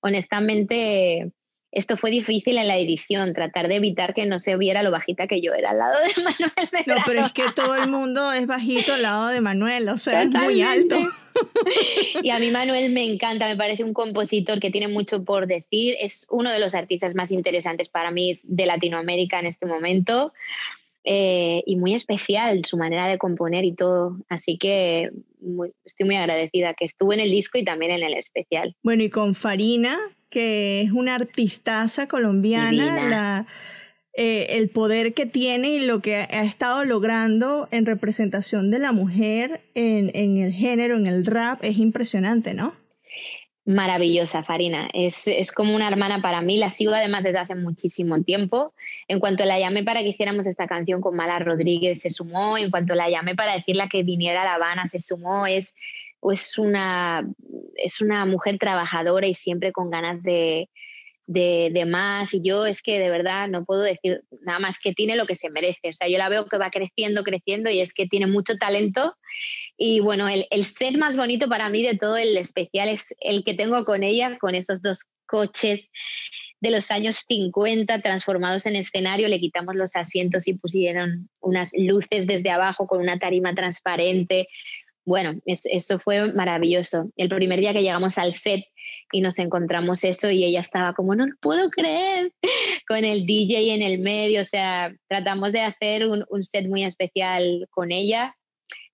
honestamente 0.00 1.32
esto 1.72 1.96
fue 1.96 2.10
difícil 2.10 2.58
en 2.58 2.68
la 2.68 2.76
edición, 2.76 3.32
tratar 3.32 3.66
de 3.66 3.76
evitar 3.76 4.12
que 4.12 4.26
no 4.26 4.38
se 4.38 4.58
viera 4.58 4.82
lo 4.82 4.90
bajita 4.90 5.26
que 5.26 5.40
yo 5.40 5.54
era 5.54 5.70
al 5.70 5.78
lado 5.78 5.96
de 6.00 6.22
Manuel. 6.22 6.84
No, 6.86 6.96
pero 7.06 7.24
es 7.24 7.32
que 7.32 7.44
todo 7.56 7.76
el 7.76 7.88
mundo 7.88 8.30
es 8.32 8.46
bajito 8.46 8.92
al 8.92 9.02
lado 9.02 9.28
de 9.28 9.40
Manuel, 9.40 9.88
o 9.88 9.96
sea, 9.96 10.22
es 10.22 10.30
muy 10.30 10.62
alto. 10.62 10.98
Y 12.22 12.28
a 12.28 12.38
mí 12.38 12.50
Manuel 12.50 12.92
me 12.92 13.04
encanta, 13.04 13.48
me 13.48 13.56
parece 13.56 13.82
un 13.82 13.94
compositor 13.94 14.60
que 14.60 14.70
tiene 14.70 14.88
mucho 14.88 15.24
por 15.24 15.46
decir, 15.46 15.96
es 15.98 16.26
uno 16.30 16.50
de 16.52 16.60
los 16.60 16.74
artistas 16.74 17.14
más 17.14 17.30
interesantes 17.30 17.88
para 17.88 18.10
mí 18.10 18.38
de 18.42 18.66
Latinoamérica 18.66 19.40
en 19.40 19.46
este 19.46 19.64
momento. 19.64 20.34
Eh, 21.04 21.64
y 21.66 21.74
muy 21.76 21.94
especial 21.94 22.64
su 22.64 22.76
manera 22.76 23.08
de 23.08 23.18
componer 23.18 23.64
y 23.64 23.74
todo. 23.74 24.18
Así 24.28 24.56
que 24.56 25.10
estoy 25.84 26.06
muy 26.06 26.16
agradecida 26.16 26.74
que 26.74 26.84
estuvo 26.84 27.12
en 27.12 27.18
el 27.20 27.30
disco 27.30 27.58
y 27.58 27.64
también 27.64 27.90
en 27.90 28.04
el 28.04 28.14
especial. 28.14 28.76
Bueno, 28.82 29.02
y 29.02 29.10
con 29.10 29.34
Farina, 29.34 29.98
que 30.30 30.82
es 30.82 30.92
una 30.92 31.16
artistaza 31.16 32.06
colombiana, 32.06 33.46
eh, 34.14 34.46
el 34.50 34.68
poder 34.70 35.12
que 35.14 35.26
tiene 35.26 35.70
y 35.70 35.86
lo 35.86 36.00
que 36.00 36.16
ha, 36.16 36.44
estado 36.44 36.84
logrando 36.84 37.66
en 37.72 37.84
representación 37.84 38.70
de 38.70 38.78
la 38.78 38.92
mujer 38.92 39.62
en, 39.74 40.10
en, 40.14 40.38
el 40.38 40.52
género, 40.52 40.96
en 40.96 41.08
el 41.08 41.26
rap, 41.26 41.64
es 41.64 41.78
impresionante, 41.78 42.54
¿no? 42.54 42.74
Maravillosa, 43.64 44.42
Farina. 44.42 44.88
Es, 44.92 45.28
es, 45.28 45.52
como 45.52 45.76
una 45.76 45.86
hermana 45.86 46.20
para 46.20 46.40
mí. 46.40 46.58
La 46.58 46.68
sigo 46.68 46.92
además 46.92 47.22
desde 47.22 47.38
hace 47.38 47.54
muchísimo 47.54 48.20
tiempo. 48.22 48.74
En 49.06 49.20
cuanto 49.20 49.44
la 49.44 49.58
llamé 49.60 49.84
para 49.84 50.00
que 50.00 50.08
hiciéramos 50.08 50.46
esta 50.46 50.66
canción 50.66 51.00
con 51.00 51.14
Mala 51.14 51.38
Rodríguez, 51.38 52.00
se 52.00 52.10
sumó. 52.10 52.58
En 52.58 52.70
cuanto 52.70 52.94
la 52.94 53.08
llamé 53.08 53.36
para 53.36 53.54
decirle 53.54 53.88
que 53.88 54.02
viniera 54.02 54.42
a 54.42 54.44
La 54.44 54.54
Habana, 54.54 54.88
se 54.88 54.98
sumó. 54.98 55.46
Es, 55.46 55.74
es 56.22 56.58
una, 56.58 57.24
es 57.76 58.00
una 58.00 58.26
mujer 58.26 58.58
trabajadora 58.58 59.28
y 59.28 59.34
siempre 59.34 59.70
con 59.70 59.90
ganas 59.90 60.22
de, 60.24 60.68
de, 61.32 61.84
más. 61.86 62.34
Y 62.34 62.42
yo 62.42 62.66
es 62.66 62.82
que 62.82 62.98
de 62.98 63.10
verdad 63.10 63.48
no 63.48 63.64
puedo 63.64 63.82
decir 63.82 64.22
nada 64.42 64.58
más 64.58 64.78
que 64.78 64.92
tiene 64.92 65.16
lo 65.16 65.26
que 65.26 65.34
se 65.34 65.50
merece. 65.50 65.88
O 65.88 65.92
sea, 65.92 66.08
yo 66.08 66.18
la 66.18 66.28
veo 66.28 66.46
que 66.46 66.58
va 66.58 66.70
creciendo, 66.70 67.24
creciendo 67.24 67.70
y 67.70 67.80
es 67.80 67.94
que 67.94 68.06
tiene 68.06 68.26
mucho 68.26 68.56
talento. 68.56 69.16
Y 69.76 70.00
bueno, 70.00 70.28
el, 70.28 70.46
el 70.50 70.64
set 70.64 70.96
más 70.96 71.16
bonito 71.16 71.48
para 71.48 71.68
mí 71.68 71.82
de 71.82 71.96
todo 71.96 72.16
el 72.16 72.36
especial 72.36 72.88
es 72.88 73.14
el 73.20 73.44
que 73.44 73.54
tengo 73.54 73.84
con 73.84 74.02
ella, 74.02 74.38
con 74.38 74.54
esos 74.54 74.82
dos 74.82 75.00
coches 75.26 75.90
de 76.62 76.70
los 76.70 76.92
años 76.92 77.24
50 77.26 78.02
transformados 78.02 78.66
en 78.66 78.76
escenario, 78.76 79.26
le 79.26 79.40
quitamos 79.40 79.74
los 79.74 79.96
asientos 79.96 80.46
y 80.46 80.54
pusieron 80.54 81.28
unas 81.40 81.72
luces 81.76 82.28
desde 82.28 82.50
abajo 82.50 82.86
con 82.86 83.00
una 83.00 83.18
tarima 83.18 83.52
transparente, 83.52 84.46
bueno, 85.04 85.40
eso 85.46 85.98
fue 85.98 86.32
maravilloso. 86.32 87.10
El 87.16 87.28
primer 87.28 87.60
día 87.60 87.72
que 87.72 87.82
llegamos 87.82 88.18
al 88.18 88.32
set 88.32 88.64
y 89.12 89.20
nos 89.20 89.38
encontramos 89.38 90.04
eso 90.04 90.30
y 90.30 90.44
ella 90.44 90.60
estaba 90.60 90.94
como, 90.94 91.14
no 91.14 91.26
lo 91.26 91.34
puedo 91.40 91.70
creer, 91.70 92.32
con 92.88 93.04
el 93.04 93.26
DJ 93.26 93.74
en 93.74 93.82
el 93.82 93.98
medio, 93.98 94.40
o 94.40 94.44
sea, 94.44 94.94
tratamos 95.08 95.52
de 95.52 95.60
hacer 95.60 96.06
un, 96.06 96.44
set 96.44 96.68
muy 96.68 96.84
especial 96.84 97.66
con 97.70 97.90
ella 97.92 98.36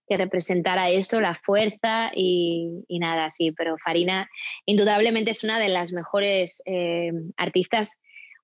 que 0.08 0.16
representara 0.16 0.88
eso, 0.88 1.20
la 1.20 1.34
fuerza 1.34 2.10
y, 2.14 2.84
nada, 2.88 3.28
sí, 3.28 3.52
pero 3.52 3.76
Farina 3.76 4.28
indudablemente 4.64 5.32
es 5.32 5.44
una 5.44 5.58
de 5.58 5.68
las 5.68 5.92
mejores 5.92 6.62
eh, 6.64 7.12
artistas 7.36 7.98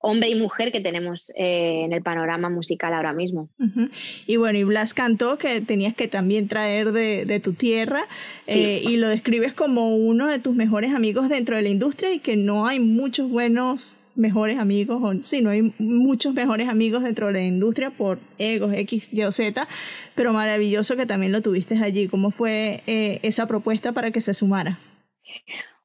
hombre 0.05 0.29
y 0.29 0.35
mujer 0.35 0.71
que 0.71 0.81
tenemos 0.81 1.31
eh, 1.35 1.83
en 1.85 1.93
el 1.95 2.03
panorama 2.03 2.51
musical 2.51 2.93
ahora 2.93 3.15
mismo. 3.15 3.49
Y 4.27 4.37
bueno, 4.37 4.59
y 4.59 4.65
Blas 4.65 4.93
cantó 4.93 5.39
que 5.39 5.63
tenías 5.63 5.95
que 5.95 6.09
también 6.09 6.47
traer 6.47 6.93
de, 6.93 7.41
tu 7.43 7.55
tierra 7.55 8.07
eh, 8.47 8.83
y 8.87 8.99
lo 8.99 9.09
describes 9.09 9.55
como 9.55 9.97
uno 9.97 10.29
de 10.29 10.39
tus 10.39 10.55
mejores 10.55 10.95
amigos 10.95 11.31
dentro 11.31 11.57
de 11.57 11.63
la 11.63 11.71
industria 11.71 12.13
y 12.13 12.19
que 12.19 12.37
no 12.37 12.67
hay 12.67 12.81
muchos 12.81 13.31
buenos 13.31 13.95
mejores 14.15 14.59
amigos, 14.59 15.01
o 15.03 15.25
sí, 15.25 15.41
no 15.41 15.51
hay 15.51 15.73
muchos 15.79 16.35
mejores 16.35 16.69
amigos 16.69 17.03
dentro 17.03 17.29
de 17.29 17.33
la 17.33 17.43
industria 17.43 17.91
por 17.91 18.21
egos 18.39 18.73
X, 18.75 19.09
Y 19.13 19.23
o 19.23 19.33
Z, 19.33 19.67
pero 20.15 20.33
maravilloso 20.33 20.97
que 20.97 21.07
también 21.07 21.33
lo 21.33 21.41
tuviste 21.41 21.83
allí. 21.83 22.09
¿Cómo 22.09 22.31
fue 22.31 22.83
eh, 22.87 23.21
esa 23.23 23.47
propuesta 23.47 23.93
para 23.93 24.11
que 24.11 24.21
se 24.21 24.35
sumara? 24.35 24.79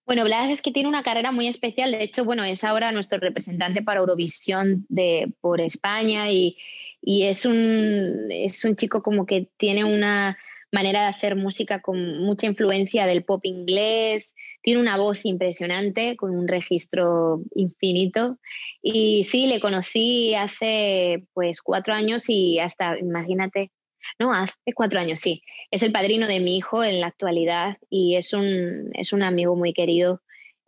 Bueno, 0.10 0.24
Blas 0.24 0.50
es 0.50 0.64
que 0.64 0.72
tiene 0.72 0.90
una 0.90 1.04
carrera 1.04 1.32
muy 1.32 1.48
especial. 1.48 1.92
De 1.92 2.02
hecho, 2.02 2.26
bueno, 2.26 2.44
es 2.44 2.64
ahora 2.64 2.92
nuestro 2.92 3.20
representante 3.20 3.84
para 3.84 4.00
Eurovisión 4.00 4.88
de, 4.90 5.32
por 5.40 5.62
España 5.62 6.32
y, 6.32 6.58
es, 7.04 7.46
un, 7.46 8.26
es 8.32 8.66
un 8.66 8.76
chico 8.76 9.04
como 9.04 9.28
que 9.28 9.52
tiene 9.58 9.86
una 9.86 10.36
manera 10.72 11.02
de 11.02 11.10
hacer 11.10 11.36
música 11.36 11.84
con 11.84 12.24
mucha 12.24 12.48
influencia 12.48 13.06
del 13.06 13.24
pop 13.24 13.42
inglés, 13.44 14.34
tiene 14.64 14.82
una 14.82 14.98
voz 14.98 15.26
impresionante, 15.26 16.16
con 16.16 16.36
un 16.36 16.48
registro 16.48 17.44
infinito. 17.54 18.40
Y 18.82 19.26
sí, 19.26 19.46
le 19.46 19.60
conocí 19.60 20.34
hace 20.34 21.28
pues 21.36 21.62
cuatro 21.62 21.94
años 21.94 22.28
y 22.30 22.58
hasta, 22.58 22.98
imagínate, 22.98 23.70
no, 24.18 24.34
hace 24.34 24.74
cuatro 24.74 25.00
años, 25.00 25.20
sí. 25.20 25.44
Es 25.72 25.84
el 25.84 25.92
padrino 25.92 26.28
de 26.28 26.40
mi 26.40 26.58
hijo 26.58 26.84
en 26.84 27.02
la 27.02 27.08
actualidad 27.08 27.78
y 27.90 28.16
es 28.16 28.34
un, 28.34 28.90
es 28.94 29.14
un 29.14 29.24
amigo 29.24 29.56
muy 29.56 29.74
querido. 29.74 30.22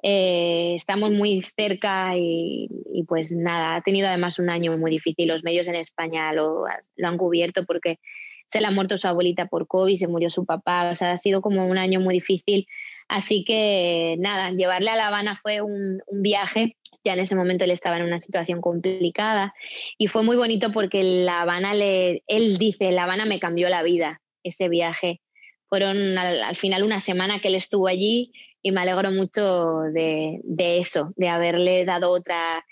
Eh, 0.04 0.74
estamos 0.76 1.12
muy 1.12 1.42
cerca 1.42 2.14
y, 2.16 2.70
pues 3.08 3.32
nada, 3.32 3.76
ha 3.76 3.82
tenido 3.82 4.08
además 4.08 4.40
un 4.40 4.50
año 4.50 4.78
muy 4.78 4.92
difícil. 4.92 5.28
Los 5.28 5.44
medios 5.44 5.68
en 5.68 5.76
España 5.76 6.34
lo, 6.34 6.66
lo 6.96 7.08
han 7.08 7.18
cubierto 7.18 7.66
porque 7.66 8.00
se 8.46 8.60
le 8.60 8.68
ha 8.68 8.72
muerto 8.72 8.98
su 8.98 9.08
abuelita 9.08 9.48
por 9.48 9.68
COVID, 9.68 9.96
se 9.96 10.08
murió 10.08 10.30
su 10.30 10.46
papá, 10.46 10.90
o 10.92 10.96
sea, 10.96 11.14
ha 11.14 11.18
sido 11.18 11.42
como 11.42 11.68
un 11.68 11.78
año 11.78 12.00
muy 12.00 12.16
difícil. 12.16 12.68
Así 13.12 13.44
que 13.44 14.16
nada, 14.20 14.52
llevarle 14.52 14.90
a 14.90 14.96
La 14.96 15.08
Habana 15.08 15.36
fue 15.36 15.60
un, 15.60 16.02
viaje 16.14 16.78
ya 17.04 17.12
en 17.14 17.20
ese 17.20 17.36
momento 17.36 17.66
él 17.66 17.72
estaba 17.72 17.98
en 17.98 18.04
una 18.04 18.20
situación 18.20 18.62
complicada 18.62 19.54
y 19.98 20.08
fue 20.08 20.24
muy 20.24 20.38
bonito 20.38 20.72
porque 20.72 21.04
La 21.04 21.42
Habana, 21.42 21.74
le, 21.74 22.24
él 22.28 22.58
dice, 22.58 22.94
La 22.94 23.04
Habana 23.04 23.26
me 23.26 23.42
cambió 23.42 23.68
la 23.68 23.84
vida, 23.84 24.22
ese 24.44 24.70
viaje. 24.70 25.20
Fueron 25.68 26.18
al, 26.18 26.56
final 26.56 26.84
una 26.84 27.02
semana 27.02 27.40
que 27.40 27.50
él 27.50 27.56
estuvo 27.56 27.90
allí 27.90 28.32
y 28.62 28.72
me 28.72 28.80
alegro 28.80 29.12
mucho 29.12 29.82
de, 29.94 30.40
eso, 30.80 31.12
de 31.18 31.28
haberle 31.28 31.84
dado 31.84 32.12
otra, 32.12 32.66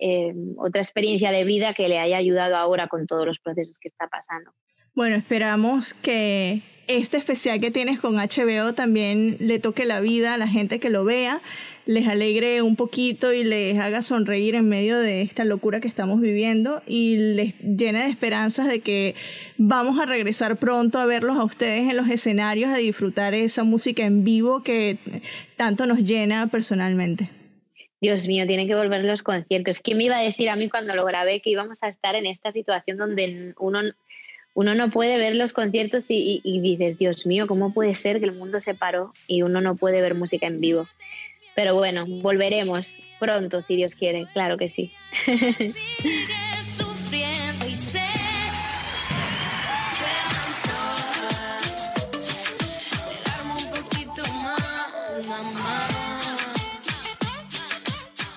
eh, 0.00 0.34
otra 0.56 0.80
experiencia 0.80 1.30
de 1.30 1.44
vida 1.44 1.72
que 1.72 1.88
le 1.88 2.00
haya 2.00 2.16
ayudado 2.16 2.56
ahora 2.56 2.88
con 2.88 3.06
todos 3.06 3.26
los 3.26 3.38
procesos 3.38 3.78
que 3.78 3.90
está 3.90 4.08
pasando. 4.08 4.50
Bueno, 4.94 5.16
esperamos 5.16 5.92
que 5.92 6.62
este 6.86 7.16
especial 7.16 7.60
que 7.60 7.72
tienes 7.72 7.98
con 7.98 8.14
HBO 8.14 8.74
también 8.74 9.36
le 9.40 9.58
toque 9.58 9.86
la 9.86 9.98
vida 10.00 10.34
a 10.34 10.38
la 10.38 10.46
gente 10.46 10.78
que 10.78 10.88
lo 10.88 11.02
vea, 11.02 11.40
les 11.84 12.06
alegre 12.06 12.62
un 12.62 12.76
poquito 12.76 13.32
y 13.32 13.42
les 13.42 13.76
haga 13.80 14.02
sonreír 14.02 14.54
en 14.54 14.68
medio 14.68 14.96
de 15.00 15.22
esta 15.22 15.44
locura 15.44 15.80
que 15.80 15.88
estamos 15.88 16.20
viviendo 16.20 16.80
y 16.86 17.16
les 17.16 17.58
llene 17.58 18.04
de 18.04 18.10
esperanzas 18.10 18.68
de 18.68 18.82
que 18.82 19.16
vamos 19.58 19.98
a 19.98 20.06
regresar 20.06 20.58
pronto 20.58 21.00
a 21.00 21.06
verlos 21.06 21.38
a 21.38 21.44
ustedes 21.44 21.90
en 21.90 21.96
los 21.96 22.08
escenarios, 22.08 22.70
a 22.70 22.76
disfrutar 22.76 23.34
esa 23.34 23.64
música 23.64 24.04
en 24.04 24.22
vivo 24.22 24.62
que 24.62 24.98
tanto 25.56 25.86
nos 25.86 26.04
llena 26.04 26.46
personalmente. 26.46 27.30
Dios 28.00 28.28
mío, 28.28 28.46
tienen 28.46 28.68
que 28.68 28.74
volver 28.74 29.02
los 29.02 29.22
conciertos. 29.22 29.80
¿Quién 29.80 29.96
me 29.96 30.04
iba 30.04 30.18
a 30.18 30.22
decir 30.22 30.50
a 30.50 30.56
mí 30.56 30.68
cuando 30.68 30.94
lo 30.94 31.06
grabé 31.06 31.40
que 31.40 31.48
íbamos 31.48 31.82
a 31.82 31.88
estar 31.88 32.14
en 32.14 32.26
esta 32.26 32.52
situación 32.52 32.98
donde 32.98 33.54
uno 33.58 33.80
uno 34.54 34.74
no 34.76 34.90
puede 34.90 35.18
ver 35.18 35.34
los 35.34 35.52
conciertos 35.52 36.04
y, 36.08 36.40
dices, 36.60 36.96
Dios 36.96 37.26
mío, 37.26 37.46
¿cómo 37.48 37.72
puede 37.72 37.92
ser 37.94 38.20
que 38.20 38.26
el 38.26 38.32
mundo 38.32 38.60
se 38.60 38.74
paró 38.74 39.12
y 39.26 39.42
uno 39.42 39.60
no 39.60 39.74
puede 39.74 40.00
ver 40.00 40.14
música 40.14 40.46
en 40.46 40.60
vivo? 40.60 40.86
Pero 41.56 41.74
bueno, 41.74 42.04
volveremos 42.22 43.00
pronto, 43.18 43.62
si 43.62 43.76
Dios 43.76 43.94
quiere, 43.96 44.26
claro 44.32 44.56
que 44.56 44.68
sí. 44.68 44.92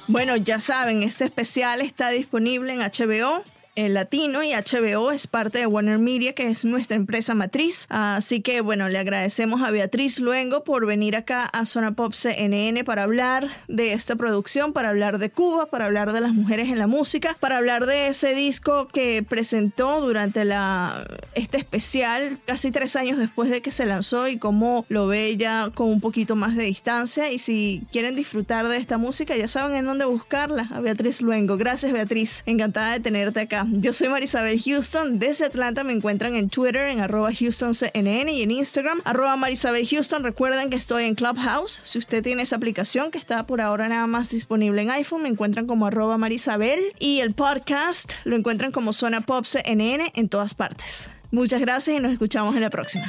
Bueno, 0.09 0.37
ya 0.37 0.59
saben, 0.59 1.03
este 1.03 1.25
especial 1.25 1.81
está 1.81 2.09
disponible 2.09 2.73
en 2.73 2.79
HBO 2.79 3.43
el 3.77 3.93
latino 3.93 4.41
y 4.41 4.53
HBO 4.53 5.11
es 5.11 5.27
parte 5.27 5.59
de 5.59 5.67
Warner 5.67 5.99
Media, 5.99 6.33
que 6.33 6.49
es 6.49 6.65
nuestra 6.65 6.97
empresa 6.97 7.35
matriz. 7.35 7.85
Así 7.89 8.41
que 8.41 8.61
bueno, 8.61 8.89
le 8.89 8.97
agradecemos 8.97 9.61
a 9.61 9.69
Beatriz 9.69 10.19
Luengo 10.19 10.63
por 10.63 10.87
venir 10.87 11.15
acá 11.15 11.43
a 11.43 11.67
Zona 11.67 11.91
Pop 11.91 12.13
CNN 12.13 12.83
para 12.83 13.03
hablar 13.03 13.49
de 13.67 13.93
esta 13.93 14.15
producción, 14.15 14.73
para 14.73 14.89
hablar 14.89 15.19
de 15.19 15.29
Cuba, 15.29 15.67
para 15.67 15.85
hablar 15.85 16.11
de 16.11 16.21
las 16.21 16.33
mujeres 16.33 16.69
en 16.69 16.79
la 16.79 16.87
música, 16.87 17.37
para 17.39 17.57
hablar 17.57 17.85
de 17.85 18.07
ese 18.07 18.33
disco 18.33 18.87
que 18.87 19.21
presentó 19.21 20.01
durante 20.01 20.43
la, 20.43 21.05
este 21.35 21.59
especial 21.59 22.39
casi 22.45 22.71
tres 22.71 22.95
años 22.95 23.19
después 23.19 23.51
de 23.51 23.61
que 23.61 23.71
se 23.71 23.85
lanzó 23.85 24.27
y 24.27 24.39
cómo 24.39 24.87
lo 24.89 25.05
ve 25.05 25.37
ya 25.37 25.69
con 25.75 25.89
un 25.89 26.01
poquito 26.01 26.35
más 26.35 26.55
de 26.55 26.63
distancia. 26.63 27.31
Y 27.31 27.37
si 27.37 27.83
quieren 27.91 28.15
disfrutar 28.15 28.67
de 28.67 28.77
esta 28.77 28.97
música, 28.97 29.35
ya 29.35 29.47
saben 29.47 29.77
en 29.77 29.85
dónde 29.85 30.05
buscarla, 30.05 30.67
a 30.71 30.79
Beatriz 30.79 31.21
Luengo. 31.21 31.57
Gracias 31.57 31.91
Beatriz, 31.91 32.41
encantada 32.47 32.93
de 32.93 33.01
tenerte 33.01 33.41
acá. 33.41 33.66
Yo 33.69 33.91
soy 33.91 34.07
Marisabel 34.07 34.61
Houston. 34.61 35.19
Desde 35.19 35.45
Atlanta 35.45 35.83
me 35.83 35.91
encuentran 35.91 36.35
en 36.35 36.49
Twitter 36.49 36.87
en 36.87 37.01
arroba 37.01 37.31
HoustonCNN 37.31 38.29
y 38.29 38.41
en 38.41 38.51
Instagram 38.51 39.01
arroba 39.03 39.37
Houston. 39.37 40.23
Recuerden 40.23 40.69
que 40.69 40.77
estoy 40.77 41.03
en 41.03 41.15
Clubhouse. 41.15 41.81
Si 41.83 41.99
usted 41.99 42.23
tiene 42.23 42.43
esa 42.43 42.55
aplicación 42.55 43.11
que 43.11 43.17
está 43.17 43.45
por 43.45 43.59
ahora 43.59 43.89
nada 43.89 44.07
más 44.07 44.29
disponible 44.29 44.81
en 44.83 44.91
iPhone, 44.91 45.23
me 45.23 45.29
encuentran 45.29 45.67
como 45.67 45.85
arroba 45.85 46.17
Marisabel. 46.17 46.79
Y 46.99 47.19
el 47.19 47.33
podcast 47.33 48.13
lo 48.23 48.37
encuentran 48.37 48.71
como 48.71 48.93
Zona 48.93 49.19
Pop 49.19 49.43
CNN 49.43 50.13
en 50.15 50.29
todas 50.29 50.53
partes. 50.53 51.09
Muchas 51.31 51.59
gracias 51.59 51.97
y 51.97 51.99
nos 51.99 52.13
escuchamos 52.13 52.55
en 52.55 52.61
la 52.61 52.69
próxima. 52.69 53.05